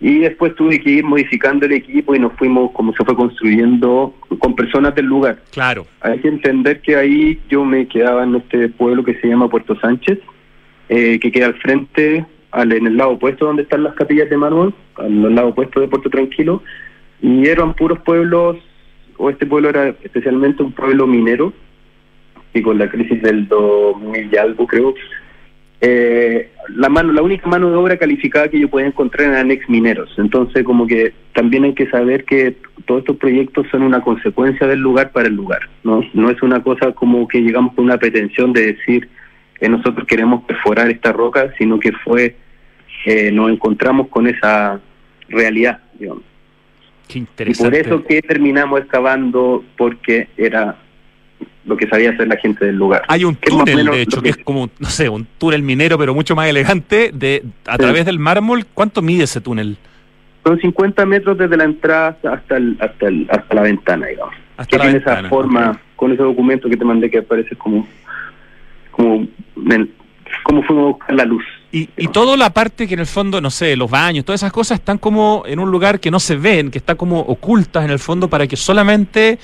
[0.00, 4.14] Y después tuve que ir modificando el equipo y nos fuimos, como se fue construyendo,
[4.38, 5.38] con personas del lugar.
[5.52, 5.86] Claro.
[6.00, 9.78] Hay que entender que ahí yo me quedaba en este pueblo que se llama Puerto
[9.78, 10.18] Sánchez,
[10.88, 14.36] eh, que queda al frente, al, en el lado opuesto donde están las capillas de
[14.36, 16.62] mármol, al lado opuesto de Puerto Tranquilo,
[17.22, 18.56] y eran puros pueblos,
[19.18, 21.52] o este pueblo era especialmente un pueblo minero,
[22.54, 24.94] y con la crisis del 2000 y algo creo,
[25.82, 29.68] eh, la mano, la única mano de obra calificada que yo podía encontrar eran ex
[29.68, 30.10] mineros.
[30.16, 34.80] Entonces, como que también hay que saber que todos estos proyectos son una consecuencia del
[34.80, 36.02] lugar para el lugar, ¿no?
[36.14, 39.08] No es una cosa como que llegamos con una pretensión de decir
[39.68, 42.36] nosotros queremos perforar esta roca, sino que fue,
[43.06, 44.80] eh, nos encontramos con esa
[45.28, 46.24] realidad, digamos.
[47.08, 50.76] Qué Y por eso que terminamos excavando, porque era
[51.64, 53.02] lo que sabía hacer la gente del lugar.
[53.08, 56.34] Hay un túnel, de hecho, que es como, no sé, un túnel minero, pero mucho
[56.34, 57.78] más elegante, de a Sí.
[57.78, 58.66] través del mármol.
[58.74, 59.76] ¿Cuánto mide ese túnel?
[60.44, 64.34] Son 50 metros desde la entrada hasta el, hasta el, hasta la ventana, digamos.
[64.56, 67.86] Hasta que tiene ventana, esa forma, con ese documento que te mandé que aparece como,
[68.90, 69.26] como,
[70.42, 71.44] como fuimos a buscar la luz.
[71.70, 74.52] Y, y toda la parte que en el fondo, no sé, los baños, todas esas
[74.52, 77.90] cosas están como en un lugar que no se ven, que está como ocultas en
[77.90, 79.38] el fondo para que solamente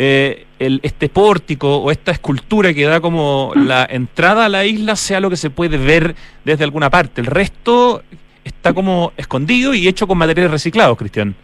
[0.00, 4.94] eh, el, este pórtico o esta escultura que da como la entrada a la isla
[4.94, 7.20] sea lo que se puede ver desde alguna parte.
[7.20, 8.02] El resto
[8.44, 11.34] está como escondido y hecho con materiales reciclados, Cristian.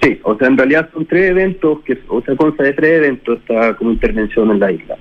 [0.00, 3.38] Sí, o sea, en realidad son tres eventos, que o sea, consta de tres eventos
[3.40, 4.96] esta como intervención en la isla.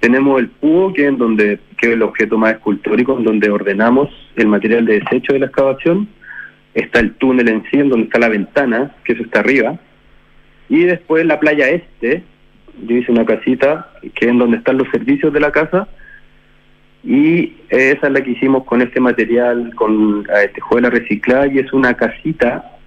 [0.00, 4.10] Tenemos el cubo, que es donde que es el objeto más escultórico, en donde ordenamos
[4.36, 6.08] el material de desecho de la excavación.
[6.74, 9.80] Está el túnel en sí, en donde está la ventana, que eso está arriba.
[10.68, 12.22] Y después la playa este,
[12.86, 15.88] yo hice una casita, que es en donde están los servicios de la casa.
[17.04, 21.72] Y esa es la que hicimos con este material, con eh, tejuela reciclada, y es
[21.72, 22.78] una casita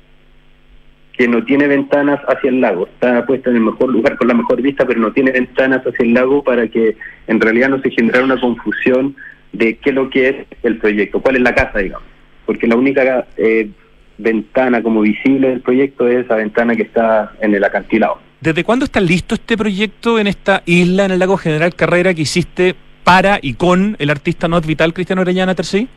[1.14, 2.88] que no tiene ventanas hacia el lago.
[2.88, 6.06] Está puesta en el mejor lugar, con la mejor vista, pero no tiene ventanas hacia
[6.06, 9.16] el lago para que en realidad no se generara una confusión
[9.54, 12.08] de qué es lo que es el proyecto, cuál es la casa, digamos.
[12.46, 13.70] Porque la única eh,
[14.22, 18.20] ventana como visible del proyecto es esa ventana que está en el acantilado.
[18.40, 22.24] ¿Desde cuándo está listo este proyecto en esta isla, en el lago General Carrera, que
[22.24, 25.88] hiciste para y con el artista not vital Cristiano Orellana Tercí?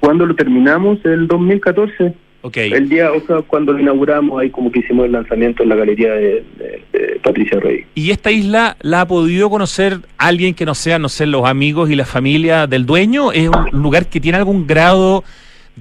[0.00, 0.98] ¿Cuándo lo terminamos?
[1.04, 2.14] El 2014.
[2.42, 2.56] Ok.
[2.56, 5.76] El día, o sea, cuando lo inauguramos, ahí como que hicimos el lanzamiento en la
[5.76, 7.84] galería de, de- de Patricia Rey.
[7.94, 11.90] ¿Y esta isla la ha podido conocer alguien que no sea, no sé, los amigos
[11.90, 13.30] y la familia del dueño?
[13.32, 15.22] ¿Es un lugar que tiene algún grado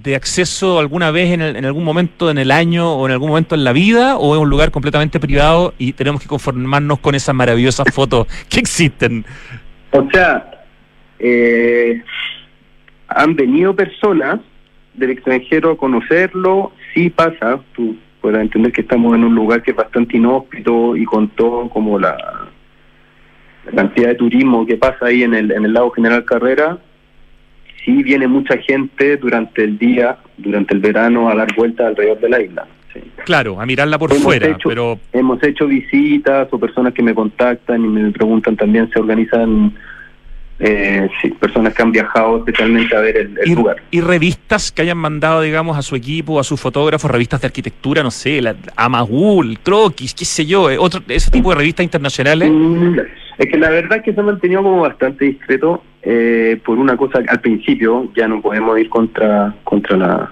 [0.03, 3.29] de acceso alguna vez en, el- en algún momento en el año o en algún
[3.29, 4.17] momento en la vida?
[4.17, 8.59] ¿O es un lugar completamente privado y tenemos que conformarnos con esas maravillosas fotos que
[8.59, 9.25] existen?
[9.91, 10.49] O sea,
[11.19, 12.01] eh,
[13.07, 14.39] han venido personas
[14.93, 19.71] del extranjero a conocerlo, sí pasa, tú puedes entender que estamos en un lugar que
[19.71, 22.17] es bastante inhóspito y con todo como la,
[23.65, 26.77] la cantidad de turismo que pasa ahí en el, en el lago General Carrera,
[27.97, 32.29] sí viene mucha gente durante el día, durante el verano a dar vueltas alrededor de
[32.29, 32.65] la isla.
[32.93, 32.99] sí.
[33.25, 37.13] Claro, a mirarla por Hemos fuera, hecho- pero Hemos hecho visitas o personas que me
[37.13, 39.73] contactan y me preguntan también, se organizan
[40.59, 43.77] eh, sí, personas que han viajado especialmente a ver el, el y, lugar.
[43.91, 48.03] y revistas que hayan mandado, digamos, a su equipo, a sus fotógrafos, revistas de arquitectura,
[48.03, 52.49] no sé, la Amagul, Croquis, qué sé yo, eh, otro, ese tipo de revistas internacionales.
[52.51, 52.99] Mm,
[53.37, 56.97] Es que la verdad es que se ha mantenido como bastante discreto eh, por una
[56.97, 60.31] cosa, al principio ya no podemos ir contra contra la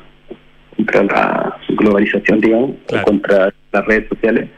[0.75, 3.03] contra la globalización, digamos, Claro.
[3.03, 4.49] o contra las redes sociales.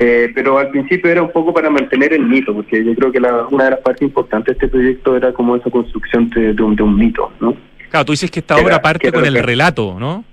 [0.00, 3.18] Eh, pero al principio era un poco para mantener el mito, porque yo creo que
[3.18, 6.62] la- una de las partes importantes de este proyecto era como esa construcción de, de
[6.62, 7.56] un, de un mito, ¿no?
[7.90, 10.24] Claro, tú dices que esta obra era- parte con el que- relato, ¿no?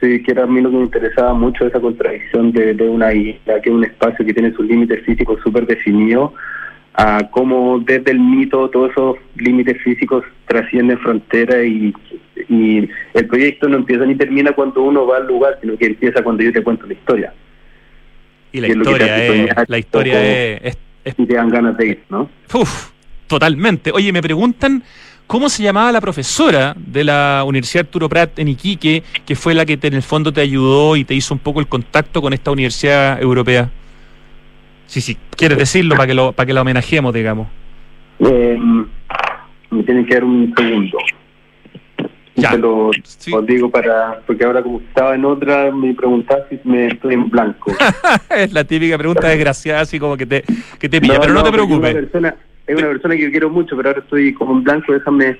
[0.00, 3.12] Sí, que era a mí lo que me interesaba mucho, esa contradicción de, de una
[3.14, 6.32] isla, que es un espacio que tiene sus límites físicos súper definidos,
[6.94, 11.92] a cómo desde el mito todos esos límites físicos trascienden fronteras y,
[12.48, 16.22] y el proyecto no empieza ni termina cuando uno va al lugar, sino que empieza
[16.22, 17.32] cuando yo te cuento la historia
[18.54, 21.86] Y la historia es, soñar la historia es, es- es- y te dan ganas de
[21.88, 22.30] ir, ¿no?
[22.54, 22.90] uf,
[23.26, 23.90] totalmente.
[23.92, 24.82] Oye, me preguntan
[25.26, 29.64] ¿Cómo se llamaba la profesora de la Universidad Arturo Prat en Iquique, que fue la
[29.64, 32.50] que en el fondo te ayudó y te hizo un poco el contacto con esta
[32.50, 33.70] universidad europea?
[34.86, 37.48] Sí, sí, quieres decirlo para que lo, para que la homenajeemos, digamos.
[38.18, 38.58] Eh,
[39.70, 40.98] me tienen que dar un segundo.
[42.36, 43.32] Ya, Te lo, sí.
[43.32, 47.30] os digo para, porque ahora como estaba en otra, me preguntaste si me estoy en
[47.30, 47.72] blanco.
[48.36, 50.44] es la típica pregunta desgraciada, así como que te,
[50.80, 51.90] que te pilla, pero no, te porque preocupes.
[51.90, 54.64] Es una, persona, es una persona que yo quiero mucho, pero ahora estoy como en
[54.64, 55.38] blanco, déjame...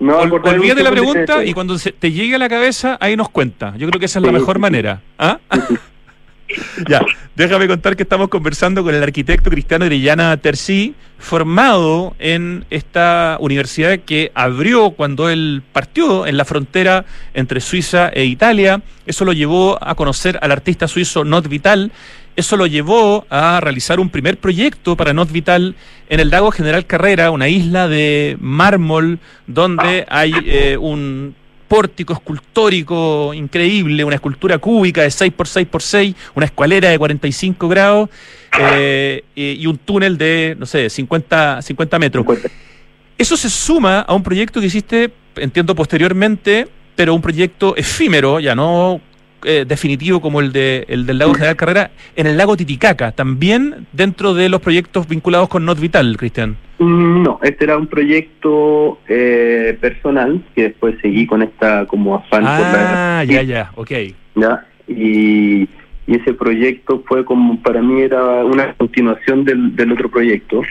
[0.00, 3.28] Un olvídate la pregunta te- y cuando se te llegue a la cabeza, ahí nos
[3.28, 3.74] cuenta.
[3.76, 5.00] Yo creo que esa es la mejor manera.
[5.18, 5.38] ¿Ah?
[6.88, 7.04] Ya,
[7.36, 14.00] déjame contar que estamos conversando con el arquitecto Cristiano Orellana Tercí, formado en esta universidad
[14.00, 18.82] que abrió cuando él partió en la frontera entre Suiza e Italia.
[19.06, 21.92] Eso lo llevó a conocer al artista suizo Not Vital.
[22.36, 25.74] Eso lo llevó a realizar un primer proyecto para Not Vital
[26.08, 31.34] en el lago General Carrera, una isla de mármol donde hay eh, un
[31.70, 36.98] pórtico escultórico increíble, una escultura cúbica de 6 por 6 por 6, una escualera de
[36.98, 38.10] 45 grados
[38.58, 42.26] eh, y, y un túnel de, no sé, 50, 50 metros.
[43.16, 48.56] Eso se suma a un proyecto que hiciste, entiendo, posteriormente, pero un proyecto efímero, ya
[48.56, 49.00] no
[49.44, 53.86] eh, definitivo como el, de, el del lago General Carrera, en el lago Titicaca, también
[53.92, 56.56] dentro de los proyectos vinculados con Not Vital, Cristian.
[56.80, 62.40] Mm, No, este era un proyecto eh, personal que después seguí con esta como afán
[62.40, 63.90] por la Ah, ya, ya, ok.
[64.34, 64.66] ¿ya?
[64.88, 65.68] Y,
[66.06, 70.62] y ese proyecto fue como para mí era una continuación del, del otro proyecto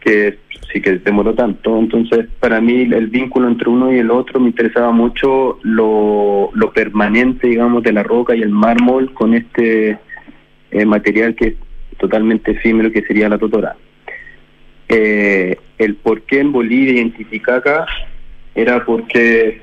[0.00, 0.38] que
[0.72, 4.48] sí que demoró tanto entonces para mí el vínculo entre uno y el otro me
[4.48, 9.98] interesaba mucho lo, lo permanente digamos de la roca y el mármol con este
[10.72, 11.54] eh, material que es
[11.98, 13.76] totalmente efímero que sería la totora
[14.88, 17.86] eh, el por qué en Bolivia y en Titicaca
[18.54, 19.62] era porque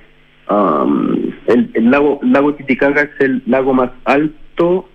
[0.50, 4.90] um, el, el lago el lago Titicaca es el lago más alto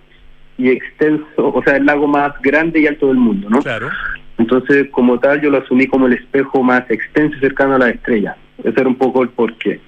[0.57, 3.59] y extenso, o sea, el lago más grande y alto del mundo, ¿no?
[3.59, 3.89] Claro.
[4.37, 7.89] Entonces, como tal, yo lo asumí como el espejo más extenso y cercano a la
[7.89, 8.35] estrella.
[8.63, 9.79] Ese era un poco el porqué.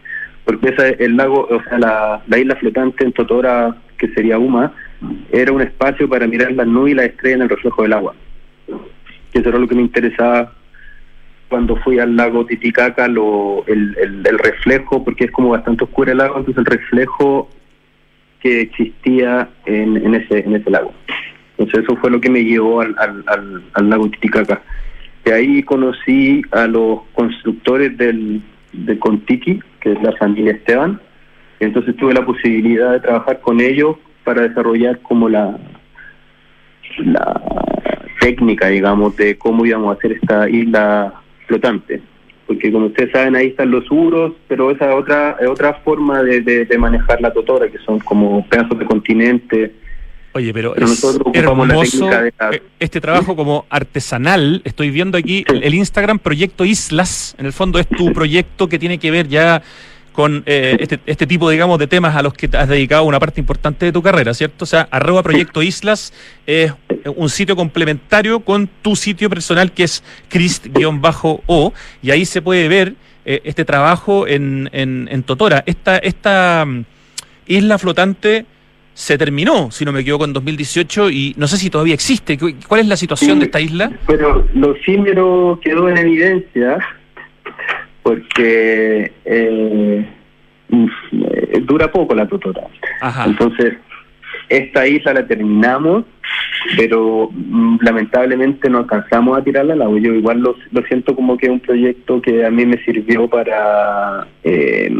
[0.45, 4.73] Porque esa, el lago, o sea, la, la isla flotante en Totora, que sería Uma,
[5.31, 8.15] era un espacio para mirar las nubes y las estrellas en el reflejo del agua.
[9.33, 10.53] Que eso era lo que me interesaba
[11.53, 16.17] cuando fui al lago Titicaca, lo, el, el, reflejo, porque es como bastante oscuro el
[16.17, 17.47] lago, entonces el reflejo
[18.39, 20.91] que existía en, en ese en ese lago.
[21.59, 24.63] Entonces eso fue lo que me llevó al, al, al, al lago Titicaca.
[25.23, 28.41] De ahí conocí a los constructores del,
[28.71, 30.99] de Contiki, que es la familia Esteban.
[31.59, 35.57] Entonces tuve la posibilidad de trabajar con ellos para desarrollar como la,
[36.97, 37.41] la
[38.23, 41.13] técnica, digamos, de cómo íbamos a hacer esta isla
[41.47, 42.01] flotante.
[42.47, 46.41] Porque como ustedes saben, ahí están los uros, pero esa es otra, otra forma de,
[46.41, 49.73] de, de manejar la totora, que son como pedazos de continente.
[50.33, 54.61] Oye, pero, Pero es la hermoso técnica de la- eh, este trabajo como artesanal.
[54.65, 57.35] Estoy viendo aquí el, el Instagram Proyecto Islas.
[57.37, 59.61] En el fondo es tu proyecto que tiene que ver ya
[60.13, 63.19] con eh, este, este tipo, digamos, de temas a los que te has dedicado una
[63.19, 64.63] parte importante de tu carrera, ¿cierto?
[64.63, 66.13] O sea, arroba Proyecto Islas
[66.47, 66.71] es
[67.15, 72.93] un sitio complementario con tu sitio personal que es Crist-O y ahí se puede ver
[73.25, 75.63] eh, este trabajo en, en, en Totora.
[75.65, 76.83] Esta, esta mm,
[77.47, 78.45] isla flotante
[78.93, 82.37] se terminó, si no me equivoco, en 2018 y no sé si todavía existe.
[82.37, 83.39] ¿Cu- ¿Cuál es la situación Sí.
[83.39, 83.91] de esta isla?
[84.05, 86.77] Pero lo efímero quedó en evidencia
[88.03, 90.05] porque eh,
[90.69, 92.67] eh, dura poco la tutora.
[93.01, 93.25] Ajá.
[93.25, 93.75] Entonces,
[94.49, 96.05] esta isla la terminamos,
[96.77, 99.99] pero mm, lamentablemente no alcanzamos a tirarla al agua.
[99.99, 103.27] Yo igual lo, lo siento como que es un proyecto que a mí me sirvió
[103.27, 104.93] para eh,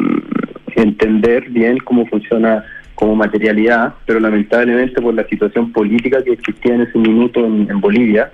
[0.76, 2.64] entender bien cómo funciona
[2.96, 7.82] como materialidad, pero lamentablemente por la situación política que existía en ese minuto en, en
[7.82, 8.32] Bolivia,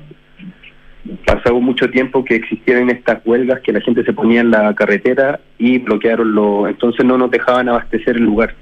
[1.25, 5.39] pasó mucho tiempo que existieran estas huelgas que la gente se ponía en la carretera
[5.57, 8.53] y bloquearon lo, entonces no nos dejaban abastecer el lugar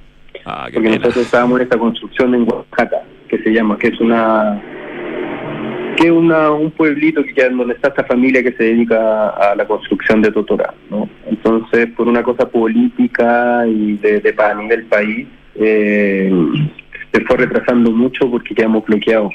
[0.46, 0.98] Ah, porque pena.
[0.98, 4.62] nosotros estábamos en esta construcción en Oaxaca, que se llama, que es una
[5.98, 9.56] que es una, un pueblito que queda donde está esta familia que se dedica a
[9.56, 11.10] la construcción de Totora, ¿no?
[11.26, 16.32] Entonces, por una cosa política y de, de pa- a nivel país, eh,
[17.18, 19.34] se fue retrasando mucho porque quedamos bloqueados.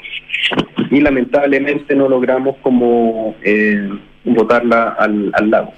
[0.89, 3.89] Y lamentablemente no logramos como eh,
[4.23, 5.73] botarla al, al lago.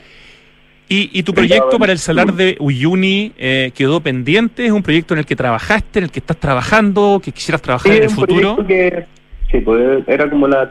[0.88, 4.68] ¿Y, y tu proyecto para el salar de Uyuni eh, quedó pendiente?
[4.68, 7.94] ¿Es un proyecto en el que trabajaste, en el que estás trabajando, que quisieras trabajar
[7.94, 8.58] en el futuro?
[8.68, 9.06] que
[9.52, 10.70] sí, pues era como la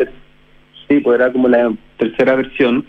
[0.89, 2.85] sí, pues era como la tercera versión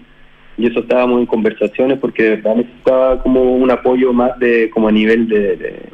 [0.58, 4.88] y eso estábamos en conversaciones porque de verdad necesitaba como un apoyo más de como
[4.88, 5.90] a nivel de,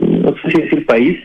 [0.00, 1.18] no sé si decir país,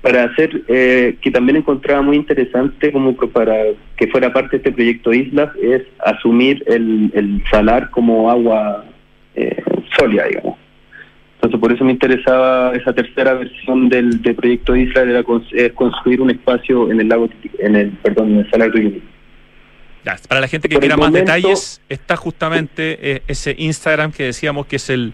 [0.00, 3.54] para hacer eh, que también encontraba muy interesante como para
[3.96, 8.84] que fuera parte de este proyecto Islas es asumir el, el salar como agua
[9.36, 9.62] eh,
[9.96, 10.58] sólida, digamos.
[11.36, 16.90] Entonces por eso me interesaba esa tercera versión del, proyecto Islas era construir un espacio
[16.90, 19.00] en el lago en el perdón en el salar de
[20.28, 24.76] para la gente que quiera más detalles, está justamente eh, ese Instagram que decíamos que
[24.76, 25.12] es el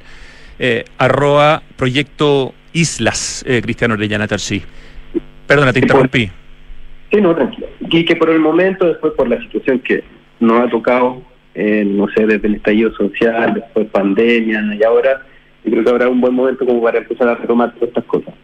[0.59, 4.62] eh, arroba proyecto Islas, eh, Cristiano Orellana Tercí.
[5.46, 6.30] Perdona, te interrumpí.
[7.11, 7.66] Sí, no, tranquilo.
[7.80, 10.04] Y que por el momento, después por la situación que
[10.40, 11.22] nos ha tocado,
[11.54, 15.22] no sé, desde el estallido social, después pandemia, y ahora,
[15.64, 18.34] creo que habrá un buen momento como para empezar a retomar todas estas cosas.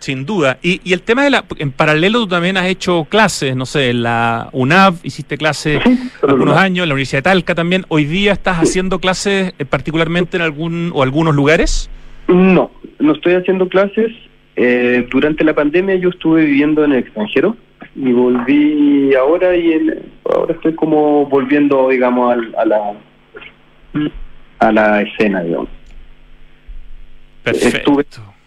[0.00, 0.58] Sin duda.
[0.62, 1.44] Y, y el tema de la.
[1.58, 5.80] En paralelo, tú también has hecho clases, no sé, en la UNAV hiciste clases
[6.22, 7.84] algunos años, en la Universidad de Talca también.
[7.88, 11.90] ¿Hoy día estás haciendo clases eh, particularmente en algún o algunos lugares?
[12.28, 14.10] No, no estoy haciendo clases.
[14.56, 17.56] Eh, durante la pandemia yo estuve viviendo en el extranjero
[17.94, 19.90] y volví ahora y
[20.24, 22.94] ahora estoy como volviendo, digamos, a la
[24.60, 25.68] a la escena, digamos.
[27.42, 28.04] Perfecto estuve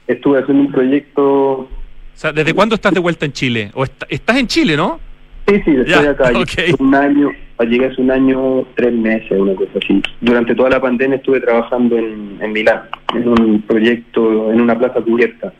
[0.08, 1.24] haciendo un proyecto.
[1.24, 1.70] O
[2.14, 3.72] sea, ¿desde cuándo estás de vuelta en Chile?
[3.74, 5.00] ¿O estás en Chile, no?
[5.48, 6.32] Sí, sí, estoy acá.
[6.80, 10.02] Un año, llegué hace un año, tres meses, una cosa así.
[10.22, 12.84] Durante toda la pandemia estuve trabajando en, en Milán,
[13.14, 15.54] en un proyecto, en una plaza cubierta.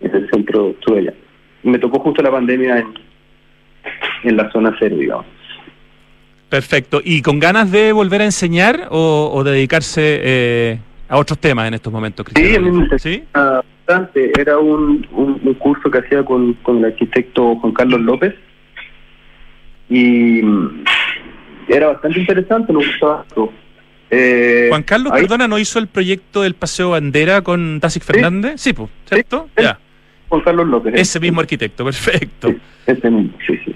[0.00, 1.14] En el centro estuve allá.
[1.62, 2.94] Me tocó justo la pandemia en,
[4.24, 5.26] en la zona cero, digamos.
[6.48, 7.00] Perfecto.
[7.02, 10.78] ¿Y con ganas de volver a enseñar o, dedicarse eh,
[11.08, 13.24] a otros temas en estos momentos, Sí, me ¿Sí?
[13.32, 14.32] bastante.
[14.40, 18.34] Era un, un, curso que hacía con, con el arquitecto Juan Carlos López
[19.88, 20.84] y mm,
[21.68, 23.24] era bastante interesante, me gustaba
[24.10, 28.60] eh, Juan Carlos, perdona, ¿no hizo el proyecto del Paseo Bandera con Tasik Fernández?
[28.60, 29.48] Sí, pues, ¿cierto?
[29.56, 29.78] ya.
[30.28, 30.94] Juan Carlos López.
[30.96, 32.54] Ese mismo arquitecto, perfecto.
[32.86, 33.74] ese mismo, sí, sí.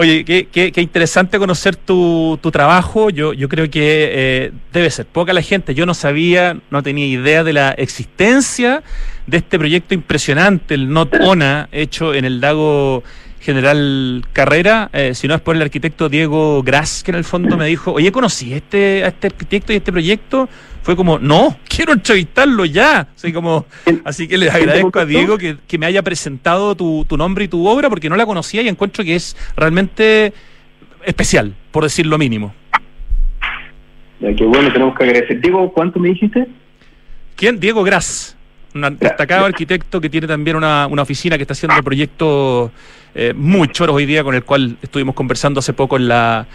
[0.00, 3.10] Oye, qué, qué, qué, interesante conocer tu, tu trabajo.
[3.10, 5.74] Yo, yo creo que eh, debe ser poca la gente.
[5.74, 8.84] Yo no sabía, no tenía idea de la existencia
[9.26, 13.02] de este proyecto impresionante, el Not ONA, hecho en el lago
[13.40, 17.56] General Carrera, eh, si no es por el arquitecto Diego Gras, que en el fondo
[17.56, 20.48] me dijo, oye, conocí este, a este arquitecto y este proyecto.
[20.82, 23.08] Fue como, no, quiero entrevistarlo ya.
[23.14, 23.66] Así, como,
[24.04, 27.66] así que les agradezco a Diego que, me haya presentado tu, tu nombre y tu
[27.66, 30.32] obra, porque no la conocía y encuentro que es realmente
[31.04, 32.54] especial, por decir lo mínimo.
[34.20, 35.40] Ya, qué bueno, tenemos que agradecer.
[35.40, 36.46] Diego, ¿cuánto me dijiste?
[37.36, 37.60] ¿Quién?
[37.60, 38.37] Diego Gras
[38.84, 42.70] un destacado arquitecto que tiene también una, una oficina que está haciendo proyectos
[43.14, 46.46] eh, muy choros hoy día, con el cual estuvimos conversando hace poco en la,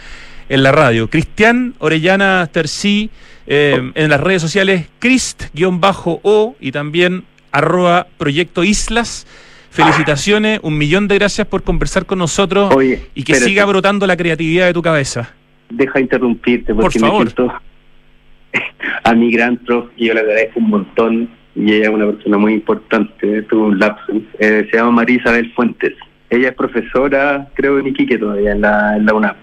[0.48, 1.08] en la radio.
[1.10, 3.10] Cristian Orellana Tercí,
[3.46, 9.26] eh, en las redes sociales, Crist-O y también arroba Proyecto Islas.
[9.70, 12.72] Felicitaciones, un millón de gracias por conversar con nosotros
[13.14, 15.34] y que siga brotando la creatividad de tu cabeza.
[15.68, 17.32] Deja interrumpirte porque Por favor.
[17.36, 18.60] me
[19.04, 22.54] a mi gran prof, yo le agradezco un montón y ella es una persona muy
[22.54, 25.94] importante, tuvo un lapsus, eh, se llama María Isabel Fuentes.
[26.30, 29.36] Ella es profesora, creo, en Iquique todavía, en la, en la UNAP.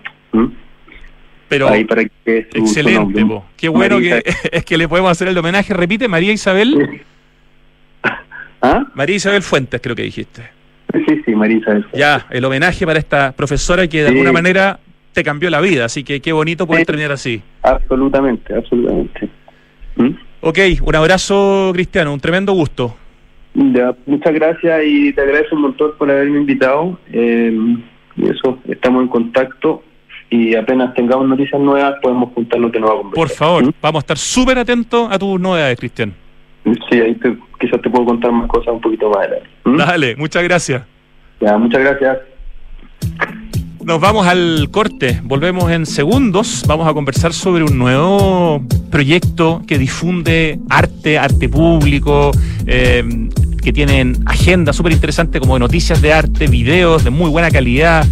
[1.47, 3.25] Pero excelente,
[3.57, 5.73] qué bueno que es que le podemos hacer el homenaje.
[5.73, 7.01] Repite, María Isabel.
[8.61, 8.85] ¿Ah?
[8.93, 10.43] María Isabel Fuentes, creo que dijiste.
[10.93, 11.85] Sí, sí, María Isabel.
[11.93, 14.79] Ya, el homenaje para esta profesora que de alguna manera
[15.11, 17.41] te cambió la vida, así que qué bonito poder terminar así.
[17.63, 19.29] Absolutamente, absolutamente.
[20.41, 22.95] Ok, un abrazo, Cristiano, un tremendo gusto.
[23.53, 26.97] Ya, muchas gracias y te agradezco un montón por haberme invitado.
[27.11, 27.53] Eh,
[28.17, 29.83] y eso, estamos en contacto
[30.29, 33.27] y apenas tengamos noticias nuevas podemos juntarnos de nuevo a conversar.
[33.27, 33.73] Por favor, ¿Mm?
[33.81, 36.13] vamos a estar súper atentos a tus novedades, Cristian.
[36.89, 37.17] Sí, ahí
[37.59, 39.49] quizás te puedo contar más cosas un poquito más adelante.
[39.65, 39.77] ¿Mm?
[39.77, 40.83] Dale, muchas gracias.
[41.39, 42.17] Ya, muchas gracias.
[43.83, 49.79] Nos vamos al corte, volvemos en segundos, vamos a conversar sobre un nuevo proyecto que
[49.79, 52.31] difunde arte, arte público,
[52.67, 53.03] eh,
[53.61, 58.05] que tienen agenda súper interesante como noticias de arte, videos de muy buena calidad.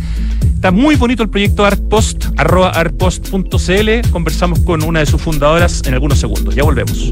[0.55, 4.09] Está muy bonito el proyecto Artpost, arroba artpost.cl.
[4.11, 6.55] Conversamos con una de sus fundadoras en algunos segundos.
[6.55, 7.11] Ya volvemos.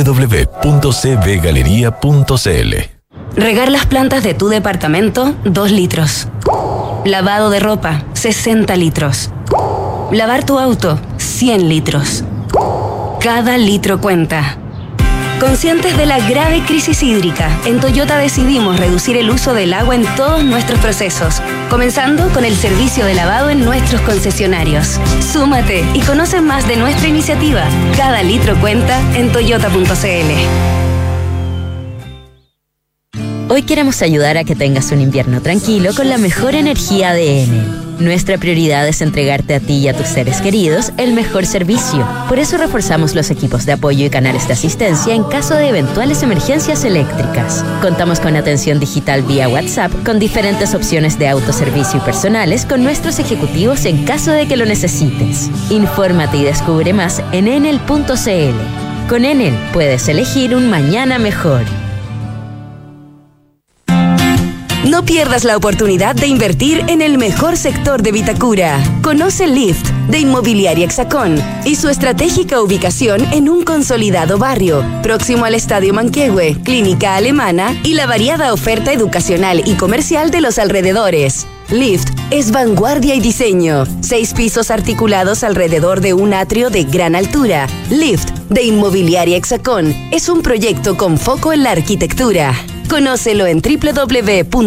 [0.03, 2.75] www.cbgalería.cl.
[3.35, 6.27] Regar las plantas de tu departamento, 2 litros.
[7.05, 9.31] Lavado de ropa, 60 litros.
[10.11, 12.23] Lavar tu auto, 100 litros.
[13.21, 14.57] Cada litro cuenta.
[15.41, 20.05] Conscientes de la grave crisis hídrica, en Toyota decidimos reducir el uso del agua en
[20.15, 24.99] todos nuestros procesos, comenzando con el servicio de lavado en nuestros concesionarios.
[25.33, 27.63] Súmate y conoce más de nuestra iniciativa.
[27.97, 30.31] Cada litro cuenta en toyota.cl.
[33.49, 37.47] Hoy queremos ayudar a que tengas un invierno tranquilo con la mejor energía de.
[38.01, 42.03] Nuestra prioridad es entregarte a ti y a tus seres queridos el mejor servicio.
[42.27, 46.23] Por eso reforzamos los equipos de apoyo y canales de asistencia en caso de eventuales
[46.23, 47.63] emergencias eléctricas.
[47.79, 53.19] Contamos con atención digital vía WhatsApp con diferentes opciones de autoservicio y personales con nuestros
[53.19, 55.51] ejecutivos en caso de que lo necesites.
[55.69, 59.07] Infórmate y descubre más en enel.cl.
[59.09, 61.65] Con Enel puedes elegir un mañana mejor.
[64.85, 68.83] No pierdas la oportunidad de invertir en el mejor sector de Vitacura.
[69.03, 75.53] Conoce Lift de Inmobiliaria Hexacón y su estratégica ubicación en un consolidado barrio, próximo al
[75.53, 81.45] Estadio Manquehue, Clínica Alemana y la variada oferta educacional y comercial de los alrededores.
[81.71, 83.85] Lift es vanguardia y diseño.
[84.01, 87.65] Seis pisos articulados alrededor de un atrio de gran altura.
[87.89, 92.53] Lift de Inmobiliaria Hexacón es un proyecto con foco en la arquitectura.
[92.89, 94.61] Conócelo en www.exacon.cl.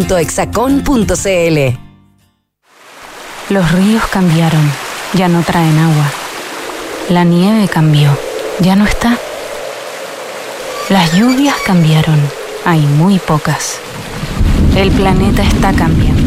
[3.51, 4.73] Los ríos cambiaron,
[5.13, 6.11] ya no traen agua.
[7.11, 8.17] La nieve cambió,
[8.61, 9.19] ya no está.
[10.89, 12.19] Las lluvias cambiaron,
[12.65, 13.79] hay muy pocas.
[14.75, 16.24] El planeta está cambiando.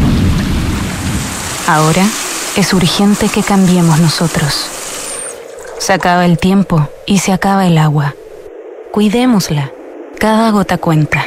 [1.67, 2.05] Ahora
[2.55, 4.69] es urgente que cambiemos nosotros.
[5.79, 8.15] Se acaba el tiempo y se acaba el agua.
[8.93, 9.73] Cuidémosla.
[10.17, 11.25] Cada gota cuenta.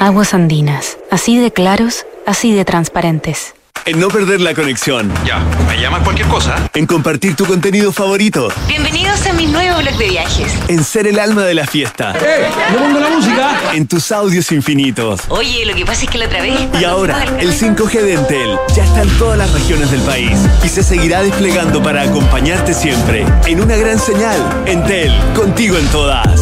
[0.00, 3.54] Aguas andinas, así de claros, así de transparentes.
[3.86, 5.12] En no perder la conexión.
[5.24, 6.56] Ya, me llamas cualquier cosa.
[6.74, 8.48] En compartir tu contenido favorito.
[8.68, 10.52] Bienvenidos a mi nuevo blog de viajes.
[10.68, 12.14] En ser el alma de la fiesta.
[12.20, 12.46] ¡Eh!
[12.72, 13.58] ¡No la música!
[13.74, 15.20] En tus audios infinitos.
[15.28, 16.60] Oye, lo que pasa es que la otra vez.
[16.78, 20.68] Y ahora, el 5G de Entel ya está en todas las regiones del país y
[20.68, 23.24] se seguirá desplegando para acompañarte siempre.
[23.46, 24.38] En una gran señal.
[24.66, 26.40] Entel, contigo en todas.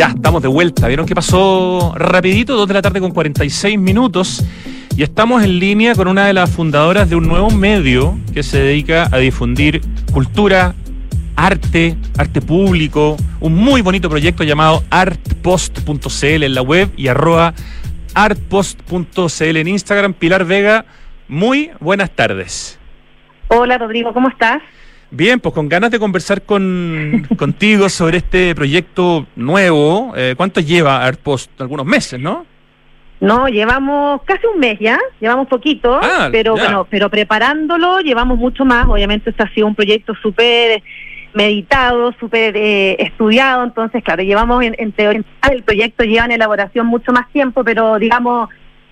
[0.00, 0.88] Ya, estamos de vuelta.
[0.88, 2.56] ¿Vieron qué pasó rapidito?
[2.56, 4.42] Dos de la tarde con 46 minutos.
[4.96, 8.62] Y estamos en línea con una de las fundadoras de un nuevo medio que se
[8.62, 10.74] dedica a difundir cultura,
[11.36, 17.52] arte, arte público, un muy bonito proyecto llamado artpost.cl en la web y arroba
[18.14, 20.14] artpost.cl en Instagram.
[20.14, 20.86] Pilar Vega,
[21.28, 22.78] muy buenas tardes.
[23.48, 24.62] Hola Rodrigo, ¿cómo estás?
[25.10, 30.12] Bien, pues con ganas de conversar con, contigo sobre este proyecto nuevo.
[30.16, 31.60] Eh, ¿Cuánto lleva ArtPost?
[31.60, 32.46] Algunos meses, ¿no?
[33.20, 38.64] No, llevamos casi un mes ya, llevamos poquito, ah, pero bueno, pero preparándolo llevamos mucho
[38.64, 38.86] más.
[38.88, 40.82] Obviamente este ha sido un proyecto súper
[41.34, 47.12] meditado, súper eh, estudiado, entonces claro, llevamos en, teoría, el proyecto lleva en elaboración mucho
[47.12, 48.48] más tiempo, pero digamos,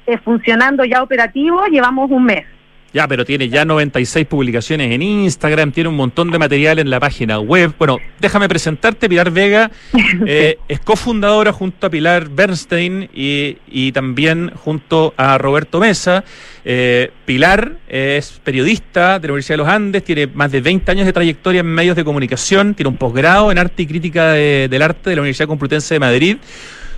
[0.06, 2.44] eh, funcionando ya operativo, llevamos un mes.
[2.92, 6.98] Ya, pero tiene ya 96 publicaciones en Instagram, tiene un montón de material en la
[6.98, 7.74] página web.
[7.78, 9.70] Bueno, déjame presentarte, Pilar Vega
[10.26, 16.24] eh, es cofundadora junto a Pilar Bernstein y, también junto a Roberto Mesa.
[16.64, 21.06] Eh, Pilar es periodista de la Universidad de los Andes, tiene más de 20 años
[21.06, 25.10] de trayectoria en medios de comunicación, tiene un posgrado en arte y crítica del arte
[25.10, 26.36] de la Universidad Complutense de Madrid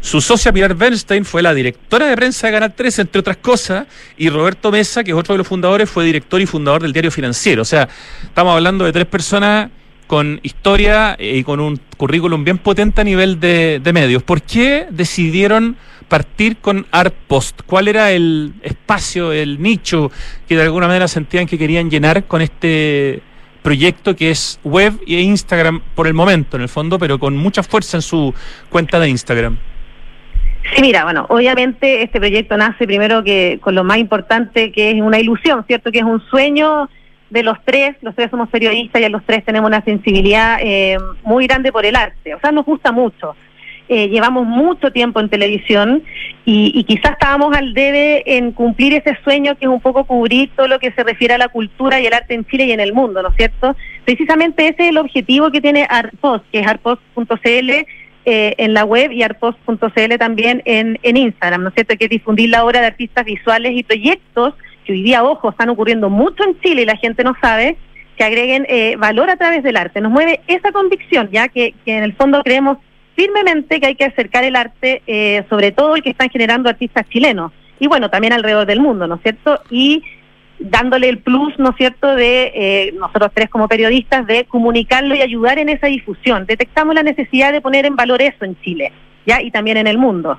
[0.00, 3.86] su socia Pilar Bernstein fue la directora de prensa de Canal 3, entre otras cosas,
[4.16, 7.10] y Roberto Mesa, que es otro de los fundadores, fue director y fundador del diario
[7.10, 7.62] financiero.
[7.62, 7.88] O sea,
[8.22, 9.70] estamos hablando de tres personas
[10.06, 14.24] con historia y con un currículum bien potente a nivel de, medios.
[14.24, 15.76] ¿Por qué decidieron
[16.08, 17.60] partir con Art Post?
[17.64, 20.10] ¿Cuál era el espacio, el nicho
[20.48, 23.22] que de alguna manera sentían que querían llenar con este
[23.62, 27.62] proyecto que es web e Instagram por el momento, en el fondo, pero con mucha
[27.62, 28.34] fuerza en su
[28.68, 29.58] cuenta de Instagram?
[30.74, 35.00] Sí, mira, bueno, obviamente este proyecto nace primero que con lo más importante que es
[35.00, 35.90] una ilusión, ¿cierto?
[35.90, 36.88] Que es un sueño
[37.30, 41.46] de los tres, los tres somos periodistas y los tres tenemos una sensibilidad eh, muy
[41.46, 43.34] grande por el arte, o sea, nos gusta mucho.
[43.88, 46.04] Eh, llevamos mucho tiempo en televisión
[46.44, 50.48] y, y, quizás estábamos al debe en cumplir ese sueño que es un poco cubrir
[50.54, 52.78] todo lo que se refiere a la cultura y el arte en Chile y en
[52.78, 53.74] el mundo, ¿no es cierto?
[54.04, 57.70] Precisamente ese es el objetivo que tiene Artpost, que es artpost.cl
[58.24, 61.96] eh, en la web y artpost.cl también en, en Instagram, ¿no es cierto?
[61.96, 64.54] Que difundir la obra de artistas visuales y proyectos
[64.84, 67.76] que hoy día, ojo, están ocurriendo mucho en Chile y la gente no sabe,
[68.16, 70.00] que agreguen eh, valor a través del arte.
[70.00, 72.78] Nos mueve esa convicción, ya que, que en el fondo creemos
[73.16, 77.08] firmemente que hay que acercar el arte, eh, sobre todo el que están generando artistas
[77.08, 79.60] chilenos, y bueno, también alrededor del mundo, ¿no es cierto?
[79.70, 80.02] Y
[80.60, 85.22] dándole el plus, ¿no es cierto?, de eh, nosotros tres como periodistas, de comunicarlo y
[85.22, 86.46] ayudar en esa difusión.
[86.46, 88.92] Detectamos la necesidad de poner en valor eso en Chile,
[89.26, 89.40] ¿ya?
[89.42, 90.38] Y también en el mundo.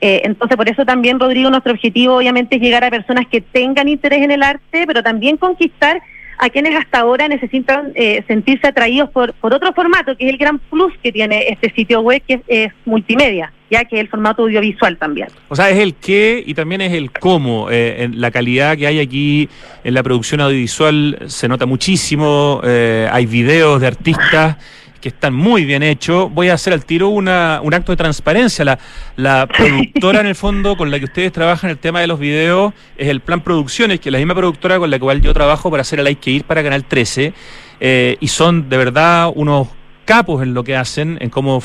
[0.00, 3.86] Eh, entonces, por eso también, Rodrigo, nuestro objetivo obviamente es llegar a personas que tengan
[3.86, 6.00] interés en el arte, pero también conquistar
[6.40, 10.38] a quienes hasta ahora necesitan eh, sentirse atraídos por, por otro formato, que es el
[10.38, 14.42] gran plus que tiene este sitio web, que es, multimedia, ya que es el formato
[14.42, 15.28] audiovisual también.
[15.50, 17.70] O sea, es el qué y también es el cómo.
[17.70, 19.50] Eh, en la calidad que hay aquí
[19.84, 24.56] en la producción audiovisual se nota muchísimo, eh, hay videos de artistas
[25.00, 26.32] que están muy bien hechos.
[26.32, 28.64] Voy a hacer al tiro una, un acto de transparencia.
[28.64, 28.78] La,
[29.16, 32.72] la productora, en el fondo, con la que ustedes trabajan el tema de los videos,
[32.96, 35.80] es el Plan Producciones, que es la misma productora con la cual yo trabajo para
[35.82, 37.32] hacer el Hay que ir para Canal 13.
[37.80, 39.68] Eh, y son de verdad unos
[40.04, 41.62] capos en lo que hacen, en cómo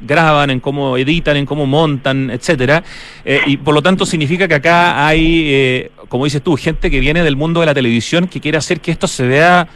[0.00, 2.82] graban, en cómo editan, en cómo montan, etcétera.
[3.24, 7.00] Eh, y por lo tanto significa que acá hay, eh, como dices tú, gente que
[7.00, 9.68] viene del mundo de la televisión que quiere hacer que esto se vea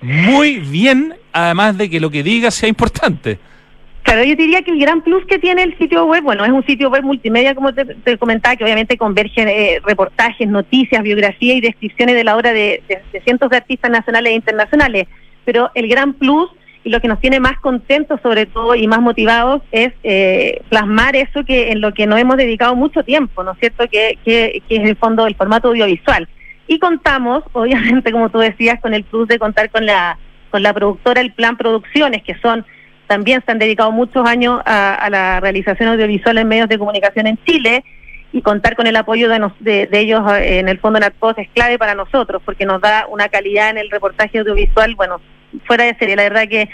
[0.00, 3.38] muy bien, además de que lo que diga sea importante.
[4.06, 6.64] Claro, yo diría que el gran plus que tiene el sitio web, bueno, es un
[6.64, 12.14] sitio web multimedia, como te, comentaba, que obviamente converge eh, reportajes, noticias, biografía y descripciones
[12.14, 12.84] de la obra de,
[13.24, 15.08] cientos de artistas nacionales e internacionales.
[15.44, 16.48] Pero el gran plus
[16.84, 21.16] y lo que nos tiene más contentos, sobre todo, y más motivados, es eh, plasmar
[21.16, 23.88] eso que en lo que nos hemos dedicado mucho tiempo, ¿no es cierto?
[23.88, 26.28] Que, que, que es el fondo el formato audiovisual.
[26.66, 30.18] Y contamos, obviamente, como tú decías, con el plus de contar con la,
[30.50, 32.64] con la productora El Plan Producciones, que son
[33.06, 37.38] también se han dedicado muchos años a, la realización audiovisual en medios de comunicación en
[37.44, 37.84] Chile
[38.32, 41.78] y contar con el apoyo de, de, ellos eh, en el Fondo NATPOS es clave
[41.78, 45.20] para nosotros porque nos da una calidad en el reportaje audiovisual, bueno,
[45.66, 46.16] fuera de serie.
[46.16, 46.68] La verdad que,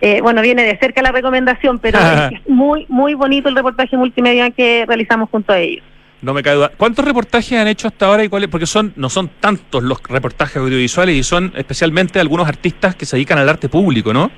[0.00, 1.98] eh, bueno, viene de cerca la recomendación, pero
[2.32, 5.84] es muy, muy bonito el reportaje multimedia que realizamos junto a ellos.
[6.24, 6.72] No me cae duda.
[6.74, 8.48] ¿Cuántos reportajes han hecho hasta ahora y cuáles?
[8.48, 13.16] Porque son no son tantos los reportajes audiovisuales y son especialmente algunos artistas que se
[13.16, 14.30] dedican al arte público, ¿no?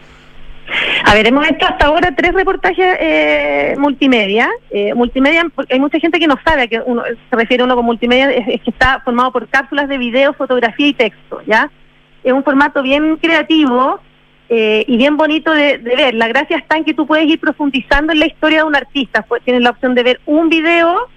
[1.04, 4.50] A ver, hemos hecho hasta ahora tres reportajes eh, multimedia.
[4.68, 7.84] Eh, multimedia, hay mucha gente que no sabe a qué uno, se refiere uno con
[7.84, 11.70] multimedia, es, que está formado por cápsulas de video, fotografía y texto, ¿ya?
[12.24, 14.00] Es un formato bien creativo
[14.48, 16.14] eh, y bien bonito de, de, ver.
[16.14, 19.22] La gracia está en que tú puedes ir profundizando en la historia de un artista.
[19.22, 21.08] Pues tienes la opción de ver un video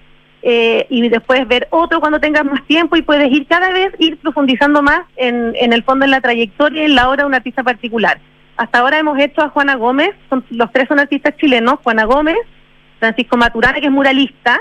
[0.41, 4.17] eh, y después ver otro cuando tengas más tiempo y puedes ir cada vez ir
[4.17, 7.35] profundizando más en, en el fondo en la trayectoria y en la obra de un
[7.35, 8.19] artista particular.
[8.55, 12.37] Hasta ahora hemos hecho a Juana Gómez, son, los tres son artistas chilenos, Juana Gómez,
[12.99, 14.59] Francisco Maturana, que es muralista,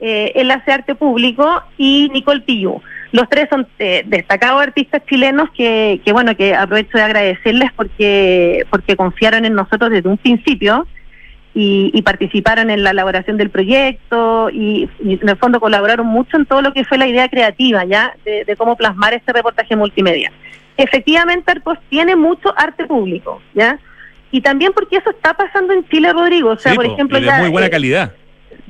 [0.00, 2.80] eh, él hace arte público, y Nicole Pillú.
[3.12, 8.66] Los tres son eh, destacados artistas chilenos que, que, bueno, que aprovecho de agradecerles porque,
[8.70, 10.86] porque confiaron en nosotros desde un principio
[11.54, 16.62] y, participaron en la elaboración del proyecto y, en el fondo colaboraron mucho en todo
[16.62, 20.32] lo que fue la idea creativa ya de, cómo plasmar este reportaje multimedia.
[20.76, 23.78] Efectivamente, Arcos tiene mucho arte público, ¿ya?
[24.30, 26.50] Y también porque eso está pasando en Chile, Rodrigo.
[26.50, 28.12] O sea, por ejemplo, de muy buena eh, calidad.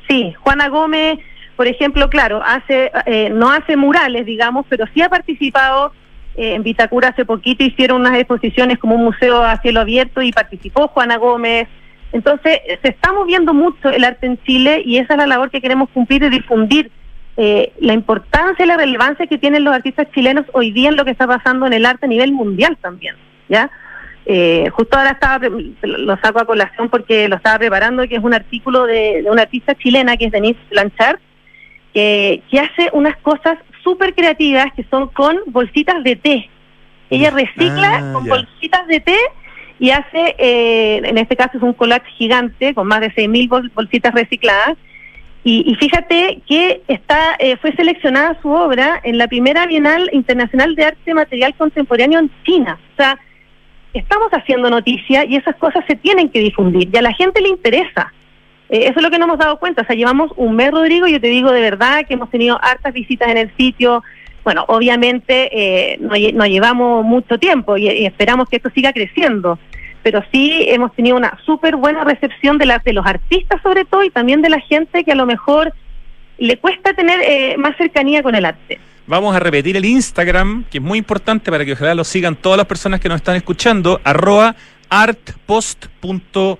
[0.09, 1.18] sí, Juana Gómez,
[1.57, 5.93] por ejemplo, claro, hace eh, no hace murales, digamos, pero sí ha participado
[6.39, 10.31] eh, en Vitacura hace poquito hicieron unas exposiciones como un museo a cielo abierto y
[10.31, 11.66] participó Juana Gómez.
[12.12, 15.61] Entonces, se está moviendo mucho el arte en Chile y esa es la labor que
[15.61, 16.90] queremos cumplir de difundir
[17.36, 21.04] eh, la importancia y la relevancia que tienen los artistas chilenos hoy día en lo
[21.04, 23.14] que está pasando en el arte a nivel mundial también,
[23.48, 23.70] ¿ya?
[24.26, 25.48] Eh, justo ahora estaba,
[25.82, 29.74] lo saco a colación porque lo estaba preparando, que es un artículo de, una artista
[29.74, 31.18] chilena que es Denise Blanchard,
[31.94, 36.50] que, que hace unas cosas súper creativas que son con bolsitas de té.
[37.09, 39.16] Ella recicla ah, con bolsitas de té
[39.79, 44.12] y hace, eh, en este caso es un collage gigante con más de 6.000 bolsitas
[44.14, 44.76] recicladas.
[45.45, 50.85] Y, fíjate que está, eh, fue seleccionada su obra en la primera Bienal Internacional de
[50.85, 52.79] Arte Material Contemporáneo en China.
[52.93, 53.18] O sea,
[53.95, 57.49] estamos haciendo noticia y esas cosas se tienen que difundir y a la gente le
[57.49, 58.12] interesa.
[58.68, 59.83] Eh, eso es lo que no hemos dado cuenta.
[59.83, 62.59] O sea, llevamos un mes, Rodrigo, y yo te digo de verdad que hemos tenido
[62.62, 64.03] hartas visitas en el sitio,
[64.45, 69.59] bueno, obviamente eh, no, llevamos mucho tiempo y, esperamos que esto siga creciendo,
[70.03, 74.11] pero sí hemos tenido una súper buena recepción de, de los artistas sobre todo y
[74.11, 75.72] también de la gente que a lo mejor
[76.39, 78.78] le cuesta tener eh, más cercanía con el arte.
[79.07, 82.59] Vamos a repetir el Instagram, que es muy importante para que ojalá lo sigan todas
[82.59, 84.55] las personas que nos están escuchando, arroba
[84.91, 86.59] artpost.cl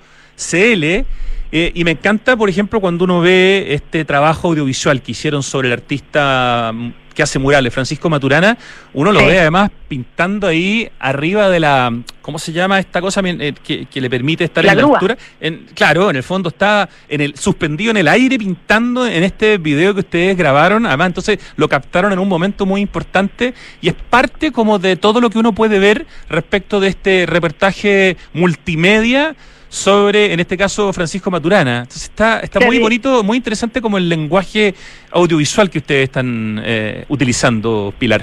[1.51, 5.69] eh, y me encanta, por ejemplo, cuando uno ve este trabajo audiovisual que hicieron sobre
[5.69, 8.57] el artista mm, que hace murales, Francisco Maturana,
[8.95, 11.93] uno lo ve además pintando ahí arriba de la,
[12.23, 15.19] ¿cómo se llama esta cosa eh, que, le permite estar en la altura?
[15.41, 19.59] En, claro, en el fondo está en el suspendido en el aire pintando en este
[19.59, 23.95] video que ustedes grabaron, además entonces lo captaron en un momento muy importante y es
[23.95, 29.35] parte como de todo lo que uno puede ver respecto de este reportaje multimedia
[29.69, 31.79] sobre, en este caso, Francisco Maturana.
[31.79, 34.75] Entonces está, está muy bonito, muy interesante como el lenguaje
[35.13, 38.23] audiovisual que ustedes están eh, utilizando, Pilar.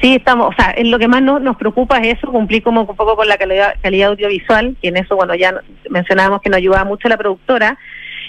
[0.00, 2.86] Sí, estamos, o sea, en lo que más nos, preocupa es eso, cumplir como un
[2.86, 5.54] poco con la calidad, calidad audiovisual, que en eso, bueno, ya
[5.88, 7.78] mencionábamos que nos ayudaba mucho la productora,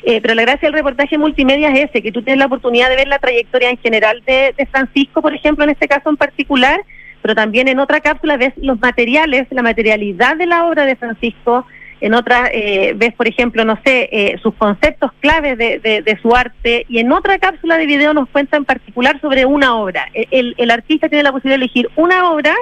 [0.05, 2.95] eh, pero la gracia del reportaje multimedia es ese, que tú tienes la oportunidad de
[2.95, 6.79] ver la trayectoria en general de, de Francisco, por ejemplo, en este caso en particular,
[7.21, 11.65] pero también en otra cápsula ves los materiales, la materialidad de la obra de Francisco,
[11.99, 16.35] en otra eh, ves, por ejemplo, no sé, eh, sus conceptos claves de, de, su
[16.35, 20.07] arte, y en otra cápsula de video nos cuenta en particular sobre una obra.
[20.13, 22.53] E, el, el artista tiene la posibilidad de elegir una obra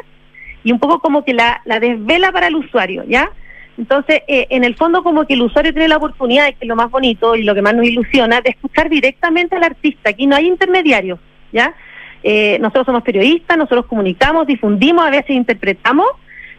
[0.64, 3.30] y un poco como que la, la desvela para el usuario, ¿ya?
[3.78, 6.76] Entonces, eh, en el fondo como que el usuario tiene la oportunidad, que es lo
[6.76, 10.12] más bonito y lo que más nos ilusiona, de escuchar directamente al artista.
[10.12, 11.20] Aquí no hay intermediarios,
[11.52, 11.76] ¿ya?
[12.24, 16.08] Eh, nosotros somos periodistas, nosotros comunicamos, difundimos, a veces interpretamos,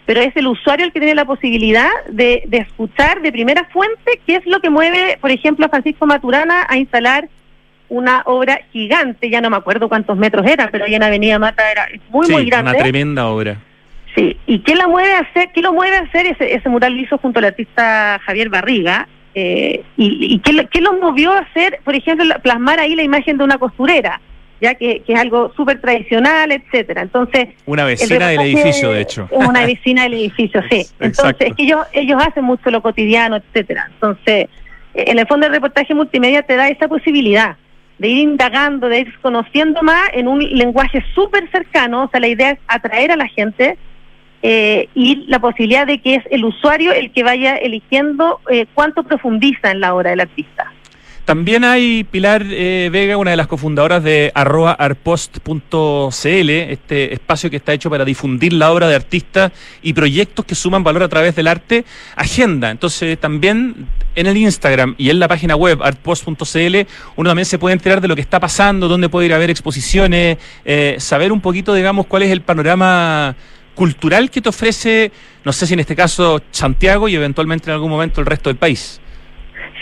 [0.07, 4.36] pero es el usuario el que tiene la posibilidad de, escuchar de primera fuente qué
[4.36, 7.28] es lo que mueve, por ejemplo, a Francisco Maturana a instalar
[7.88, 11.70] una obra gigante, ya no me acuerdo cuántos metros era, pero ahí en Avenida Mata
[11.70, 12.70] era muy, muy grande.
[12.70, 13.59] Una tremenda obra.
[14.14, 15.50] Sí, ¿y qué la mueve a hacer?
[15.52, 16.26] ¿Qué lo mueve a hacer?
[16.26, 19.09] Ese, ese mural lo hizo junto al artista Javier Barriga.
[19.34, 23.36] Eh, ¿Y, y qué, qué lo movió a hacer, por ejemplo, plasmar ahí la imagen
[23.36, 24.20] de una costurera?
[24.61, 27.02] Ya que, que es algo súper tradicional, etcétera.
[27.02, 29.28] Entonces una vecina del edificio, de hecho.
[29.30, 30.86] Una vecina del edificio, sí.
[31.00, 33.90] Entonces es que ellos ellos hacen mucho lo cotidiano, etcétera.
[33.92, 34.48] Entonces
[34.94, 37.57] en el fondo el reportaje multimedia te da esa posibilidad
[37.98, 42.04] de ir indagando, de ir conociendo más en un lenguaje súper cercano.
[42.04, 43.78] O sea, la idea es atraer a la gente.
[44.42, 49.02] Eh, y la posibilidad de que es el usuario el que vaya eligiendo eh, cuánto
[49.02, 50.72] profundiza en la obra del artista.
[51.27, 57.57] También hay Pilar eh, Vega, una de las cofundadoras de arroba arpost.cl, este espacio que
[57.57, 59.51] está hecho para difundir la obra de artistas
[59.83, 62.70] y proyectos que suman valor a través del arte, agenda.
[62.70, 66.77] Entonces también en el Instagram y en la página web artpost.cl
[67.16, 69.51] uno también se puede enterar de lo que está pasando, dónde puede ir a ver
[69.51, 73.35] exposiciones, eh, saber un poquito, digamos, cuál es el panorama
[73.74, 75.11] cultural que te ofrece,
[75.45, 78.59] no sé si en este caso Santiago y eventualmente en algún momento el resto del
[78.59, 79.01] país.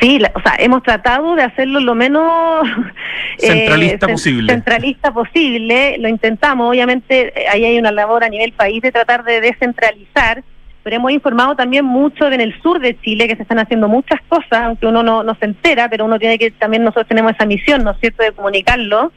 [0.00, 2.66] Sí, o sea, hemos tratado de hacerlo lo menos
[3.38, 4.52] eh, centralista posible.
[4.52, 9.24] Centralista posible, lo intentamos, obviamente eh, ahí hay una labor a nivel país de tratar
[9.24, 10.42] de descentralizar,
[10.82, 14.20] pero hemos informado también mucho en el sur de Chile que se están haciendo muchas
[14.28, 17.46] cosas, aunque uno no, no se entera, pero uno tiene que, también nosotros tenemos esa
[17.46, 19.12] misión, ¿no es cierto?, de comunicarlo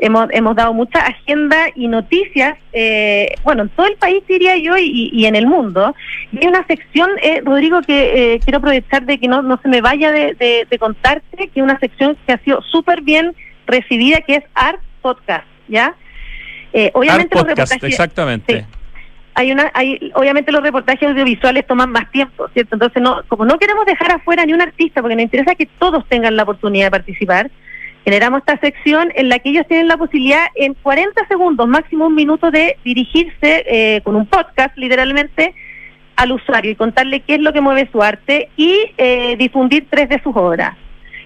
[0.00, 4.76] hemos, hemos dado mucha agenda y noticias, eh, bueno, en todo el país diría yo
[4.76, 5.94] y, en el mundo.
[6.32, 9.68] Y hay una sección, eh, Rodrigo, que eh, quiero aprovechar de que no, no se
[9.68, 10.34] me vaya de,
[10.68, 13.34] de, contarte, que es una sección que ha sido súper bien
[13.66, 15.94] recibida, que es Art Podcast, ¿ya?
[16.92, 18.64] obviamente Art Podcast, exactamente.
[19.34, 23.58] hay una hay obviamente los reportajes audiovisuales toman más tiempo cierto entonces no como no
[23.58, 26.90] queremos dejar afuera ni un artista porque nos interesa que todos tengan la oportunidad de
[26.92, 27.50] participar
[28.04, 32.14] generamos esta sección en la que ellos tienen la posibilidad en 40 segundos, máximo un
[32.14, 35.54] minuto, de dirigirse eh, con un podcast, literalmente,
[36.16, 40.08] al usuario y contarle qué es lo que mueve su arte y eh, difundir tres
[40.08, 40.76] de sus obras.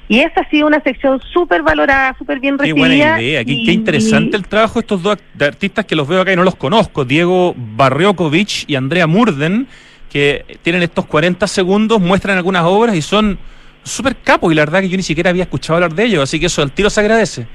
[0.06, 2.74] Y esa ha sido una sección súper valorada, súper bien recibida.
[2.74, 6.32] Qué buena idea, qué, interesante el trabajo de estos dos artistas que los veo acá
[6.32, 9.66] y no los conozco, Diego Barriokovich y Andrea Murden,
[10.10, 13.38] que tienen estos 40 segundos, muestran algunas obras y son
[13.84, 16.40] súper capo y la verdad que yo ni siquiera había escuchado hablar de ellos, así
[16.40, 17.46] que eso al tiro se agradece.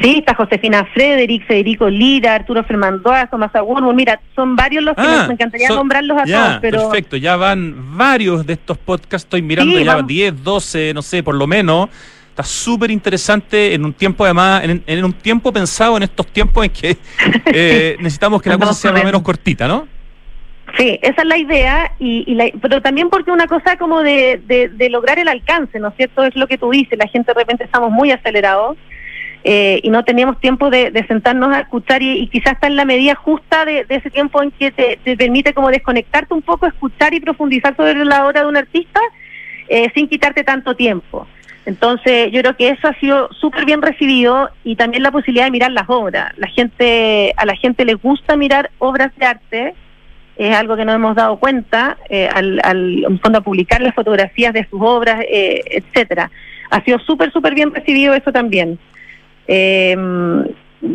[0.00, 5.02] Sí, está Josefina Frederick, Federico Lira, Arturo Fermandoa, Tomás Aguno, mira, son varios los que
[5.02, 6.88] ah, me encantaría nombrarlos a todos, pero...
[6.88, 11.36] Perfecto, ya van varios de estos podcasts, estoy mirando ya 10, 12, no sé, por
[11.36, 11.88] lo menos.
[12.28, 16.70] Está súper interesante en un tiempo además, en, un tiempo pensado en estos tiempos en
[16.72, 16.98] que
[17.46, 19.86] eh, necesitamos que la cosa sea más o menos cortita, ¿no?
[20.76, 25.20] Sí, esa es la idea, y, pero también porque una cosa como de, de, lograr
[25.20, 26.24] el alcance, ¿no es cierto?
[26.24, 28.76] Es lo que tú dices, la gente de repente estamos muy acelerados.
[29.44, 33.14] eh, y no teníamos tiempo de, sentarnos a escuchar y, quizás está en la medida
[33.14, 37.76] justa de, ese tiempo en que te, permite como desconectarte un poco, escuchar y profundizar
[37.76, 39.00] sobre la obra de un artista
[39.68, 41.26] eh, sin quitarte tanto tiempo.
[41.66, 45.50] Entonces, yo creo que eso ha sido súper bien recibido y también la posibilidad de
[45.50, 46.36] mirar las obras.
[46.36, 49.74] La gente, a la gente le gusta mirar obras de arte,
[50.36, 54.52] es algo que no hemos dado cuenta eh, al, al fondo a publicar las fotografías
[54.52, 56.30] de sus obras, eh, etcétera.
[56.70, 58.78] Ha sido súper, súper bien recibido eso también.
[59.46, 59.96] Eh,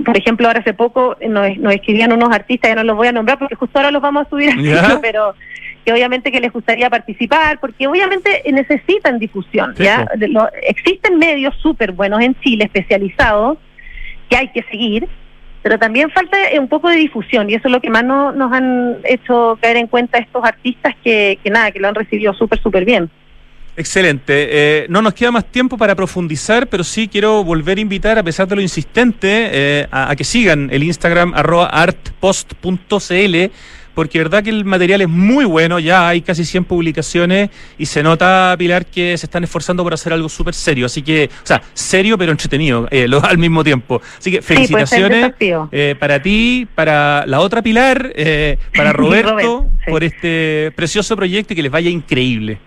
[0.06, 3.40] por ejemplo, ahora hace poco nos, escribían unos artistas, ya no los voy a nombrar
[3.40, 5.34] porque justo ahora los vamos a subir al pero
[5.86, 9.74] que obviamente que les gustaría participar, porque obviamente necesitan difusión.
[9.76, 10.06] ¿ya?
[10.64, 13.58] existen medios súper buenos en Chile, especializados,
[14.30, 15.08] que hay que seguir,
[15.62, 18.98] pero también falta un poco de difusión y eso es lo que más nos han
[19.04, 22.86] hecho caer en cuenta estos artistas que, que nada, que lo han recibido súper, súper
[22.86, 23.10] bien.
[23.80, 24.50] Excelente.
[24.52, 28.24] Eh, no nos queda más tiempo para profundizar, pero sí quiero volver a invitar, a
[28.24, 33.52] pesar de lo insistente, eh, a, que sigan el Instagram artpost.cl,
[33.94, 38.04] porque verdad que el material es muy bueno, ya hay casi 100 publicaciones y se
[38.04, 40.86] nota, Pilar, que se están esforzando por hacer algo súper serio.
[40.86, 44.02] Así que, o sea, serio pero entretenido eh, al mismo tiempo.
[44.18, 45.34] Así que felicitaciones
[46.00, 48.14] para ti, para la otra Pilar,
[48.76, 52.60] para Roberto, por este precioso proyecto y que les vaya increíble.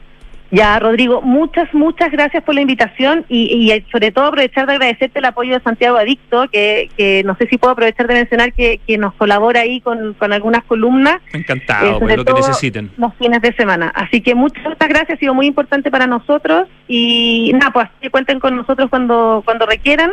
[0.55, 5.25] Ya, Rodrigo, muchas, muchas gracias por la invitación y, sobre todo aprovechar de agradecerte el
[5.25, 9.61] apoyo de Santiago Adicto, que, no sé si puedo aprovechar de mencionar que, nos colabora
[9.61, 11.23] ahí con, algunas columnas.
[11.33, 12.91] Encantado, eh, lo que necesiten.
[12.99, 13.91] Los fines de semana.
[13.95, 18.11] Así que muchas, muchas gracias, ha sido muy importante para nosotros y nada, pues que
[18.11, 20.11] cuenten con nosotros cuando, cuando requieran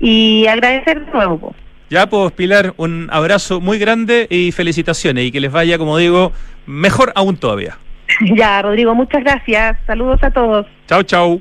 [0.00, 1.38] y agradecer de nuevo.
[1.38, 1.56] Pues.
[1.88, 6.32] Ya, pues Pilar, un abrazo muy grande y felicitaciones y que les vaya, como digo,
[6.66, 7.78] mejor aún todavía.
[8.36, 9.76] Ya, Rodrigo, muchas gracias.
[9.86, 10.66] Saludos a todos.
[10.88, 11.40] Chau, chau.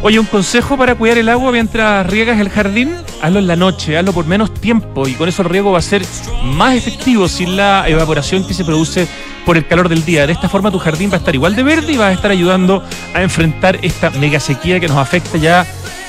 [0.02, 3.96] Oye, un consejo para cuidar el agua mientras riegas el jardín, hazlo en la noche,
[3.96, 6.02] hazlo por menos tiempo y con eso el riego va a ser
[6.42, 9.08] más efectivo sin la evaporación que se produce
[9.44, 10.26] por el calor del día.
[10.26, 12.30] De esta forma tu jardín va a estar igual de verde y va a estar
[12.30, 12.84] ayudando
[13.14, 15.66] a enfrentar esta mega sequía que nos afecta ya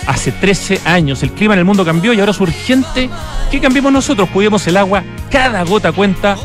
[0.08, 1.24] hace 13 años.
[1.24, 3.10] El clima en el mundo cambió y ahora es urgente
[3.52, 6.38] que cambiemos nosotros, cuidemos el agua, cada gota cuenta,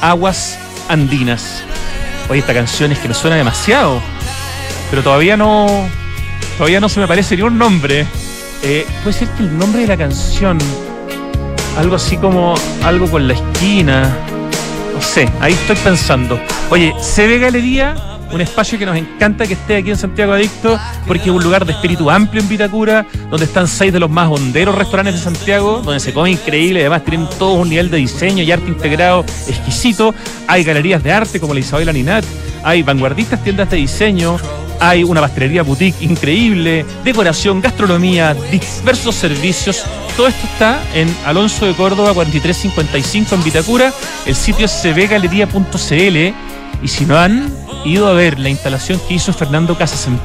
[0.00, 1.62] aguas andinas.
[2.28, 4.00] Oye, esta canción es que me suena demasiado,
[4.90, 5.88] pero todavía no
[6.58, 8.04] Todavía no se me parece ni un nombre.
[8.64, 10.58] Eh, puede ser que el nombre de la canción,
[11.76, 14.12] algo así como algo con la esquina.
[14.98, 16.40] No sé, ahí estoy pensando.
[16.70, 17.94] Oye, se ve Galería,
[18.32, 20.76] un espacio que nos encanta que esté aquí en Santiago Adicto,
[21.06, 24.28] porque es un lugar de espíritu amplio en Vitacura, donde están seis de los más
[24.28, 28.42] honderos restaurantes de Santiago, donde se come increíble, además tienen todo un nivel de diseño
[28.42, 30.16] y arte integrado exquisito.
[30.48, 32.24] Hay galerías de arte como la Isabel Aninat,
[32.64, 34.36] hay vanguardistas tiendas de diseño,
[34.80, 39.84] hay una pastelería boutique increíble, decoración, gastronomía, diversos servicios.
[40.18, 43.92] Todo esto está en Alonso de Córdoba 4355 en Vitacura.
[44.26, 46.34] El sitio es cvgalería.cl
[46.82, 47.48] y si no han
[47.84, 50.18] ido a ver la instalación que hizo Fernando Casas en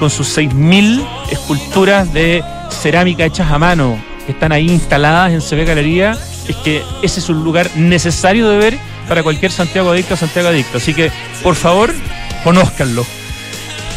[0.00, 5.66] con sus 6.000 esculturas de cerámica hechas a mano que están ahí instaladas en CB
[5.66, 6.16] Galería,
[6.48, 10.48] es que ese es un lugar necesario de ver para cualquier Santiago adicto o Santiago
[10.48, 10.78] adicto.
[10.78, 11.92] Así que, por favor,
[12.42, 13.04] conózcanlo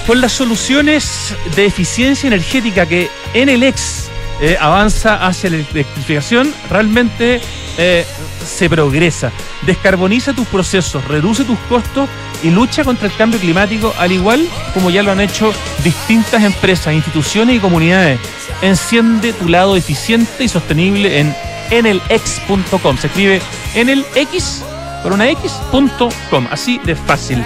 [0.06, 4.07] con las soluciones de eficiencia energética que en el ex
[4.42, 7.42] eh, avanza hacia la electrificación, realmente
[7.78, 8.06] eh,
[8.46, 9.32] se progresa.
[9.64, 12.08] Descarboniza tus procesos, reduce tus costos
[12.44, 16.94] y lucha contra el cambio climático, al igual como ya lo han hecho distintas empresas,
[16.94, 18.20] instituciones y comunidades.
[18.62, 21.36] Enciende tu lado eficiente y sostenible en
[21.72, 22.98] enelex.com.
[22.98, 23.42] Se escribe
[23.76, 24.64] enelx
[25.04, 27.44] por una x.com, así de fácil.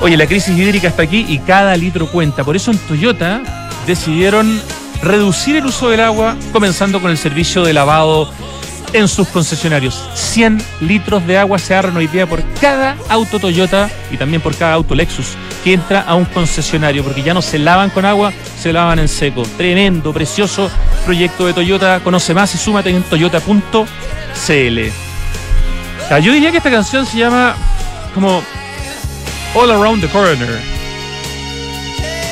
[0.00, 2.44] Oye, la crisis hídrica está aquí y cada litro cuenta.
[2.44, 3.42] Por eso en Toyota
[3.86, 4.60] decidieron
[5.02, 8.30] reducir el uso del agua, comenzando con el servicio de lavado
[8.92, 10.02] en sus concesionarios.
[10.14, 14.56] 100 litros de agua se ahorran hoy día por cada auto Toyota y también por
[14.56, 18.32] cada auto Lexus que entra a un concesionario, porque ya no se lavan con agua,
[18.58, 19.42] se lavan en seco.
[19.56, 20.70] Tremendo, precioso
[21.04, 22.00] proyecto de Toyota.
[22.00, 23.58] Conoce más y súmate en toyota.cl.
[26.22, 27.54] yo diría que esta canción se llama
[28.14, 28.42] como
[29.54, 30.60] All Around the Corner.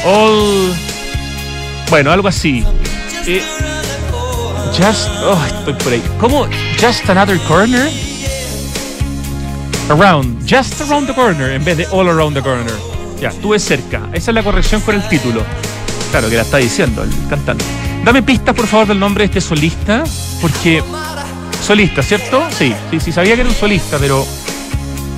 [0.05, 0.96] All.
[1.91, 2.65] Bueno, algo así.
[3.27, 3.43] Eh,
[4.77, 5.09] just.
[5.23, 6.03] Oh, estoy por ahí.
[6.19, 6.47] ¿Cómo?
[6.81, 7.91] Just Another Corner?
[9.89, 10.41] Around.
[10.51, 12.75] Just Around the Corner en vez de All Around the Corner.
[13.21, 14.03] Ya, estuve cerca.
[14.13, 15.43] Esa es la corrección con el título.
[16.11, 17.65] Claro, que la está diciendo el cantante.
[18.05, 20.05] Dame pistas, por favor, del nombre de este solista.
[20.41, 20.83] Porque.
[21.65, 22.45] Solista, ¿cierto?
[22.51, 24.27] Sí, sí, sí, sabía que era un solista, pero.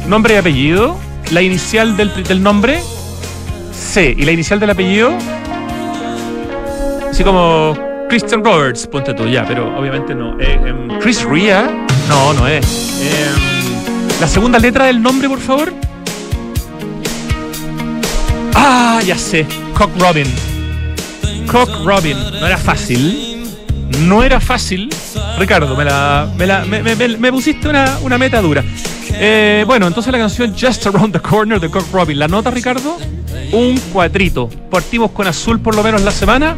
[0.07, 0.99] Nombre y apellido.
[1.31, 2.83] La inicial del, del nombre.
[3.75, 4.15] C.
[4.17, 5.13] ¿Y la inicial del apellido?
[7.19, 7.77] Así como
[8.09, 10.39] Christian Roberts, ponte tú ya, pero obviamente no.
[10.39, 11.69] Eh, em, Chris Ria,
[12.09, 13.03] no, no es.
[13.03, 15.75] Em, la segunda letra del nombre, por favor.
[18.55, 19.45] Ah, ya sé.
[19.77, 20.29] Cock Robin.
[21.51, 22.17] Cock Robin.
[22.39, 23.43] No era fácil.
[23.99, 24.89] No era fácil.
[25.41, 26.29] Ricardo, me la.
[26.37, 28.63] Me, pusiste una, una, meta dura.
[29.15, 32.17] Eh, bueno, entonces la canción Just Around the Corner de Cock Robin.
[32.17, 32.97] ¿La nota, Ricardo?
[33.51, 34.49] Un cuatrito.
[34.71, 36.55] Partimos con azul por lo menos la semana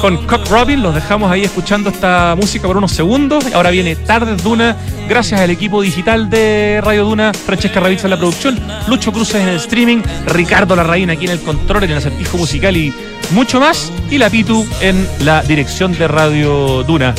[0.00, 0.82] con Cock Robin.
[0.82, 3.44] Los dejamos ahí escuchando esta música por unos segundos.
[3.54, 4.76] Ahora viene Tardes Duna,
[5.08, 9.48] gracias al equipo digital de Radio Duna, Francesca Ravizza en la producción, Lucho Cruces en
[9.48, 12.92] el streaming, Ricardo Larraín aquí en el control, en el acertijo musical y
[13.30, 13.92] mucho más.
[14.10, 17.14] Y la Pitu en la dirección de Radio Duna.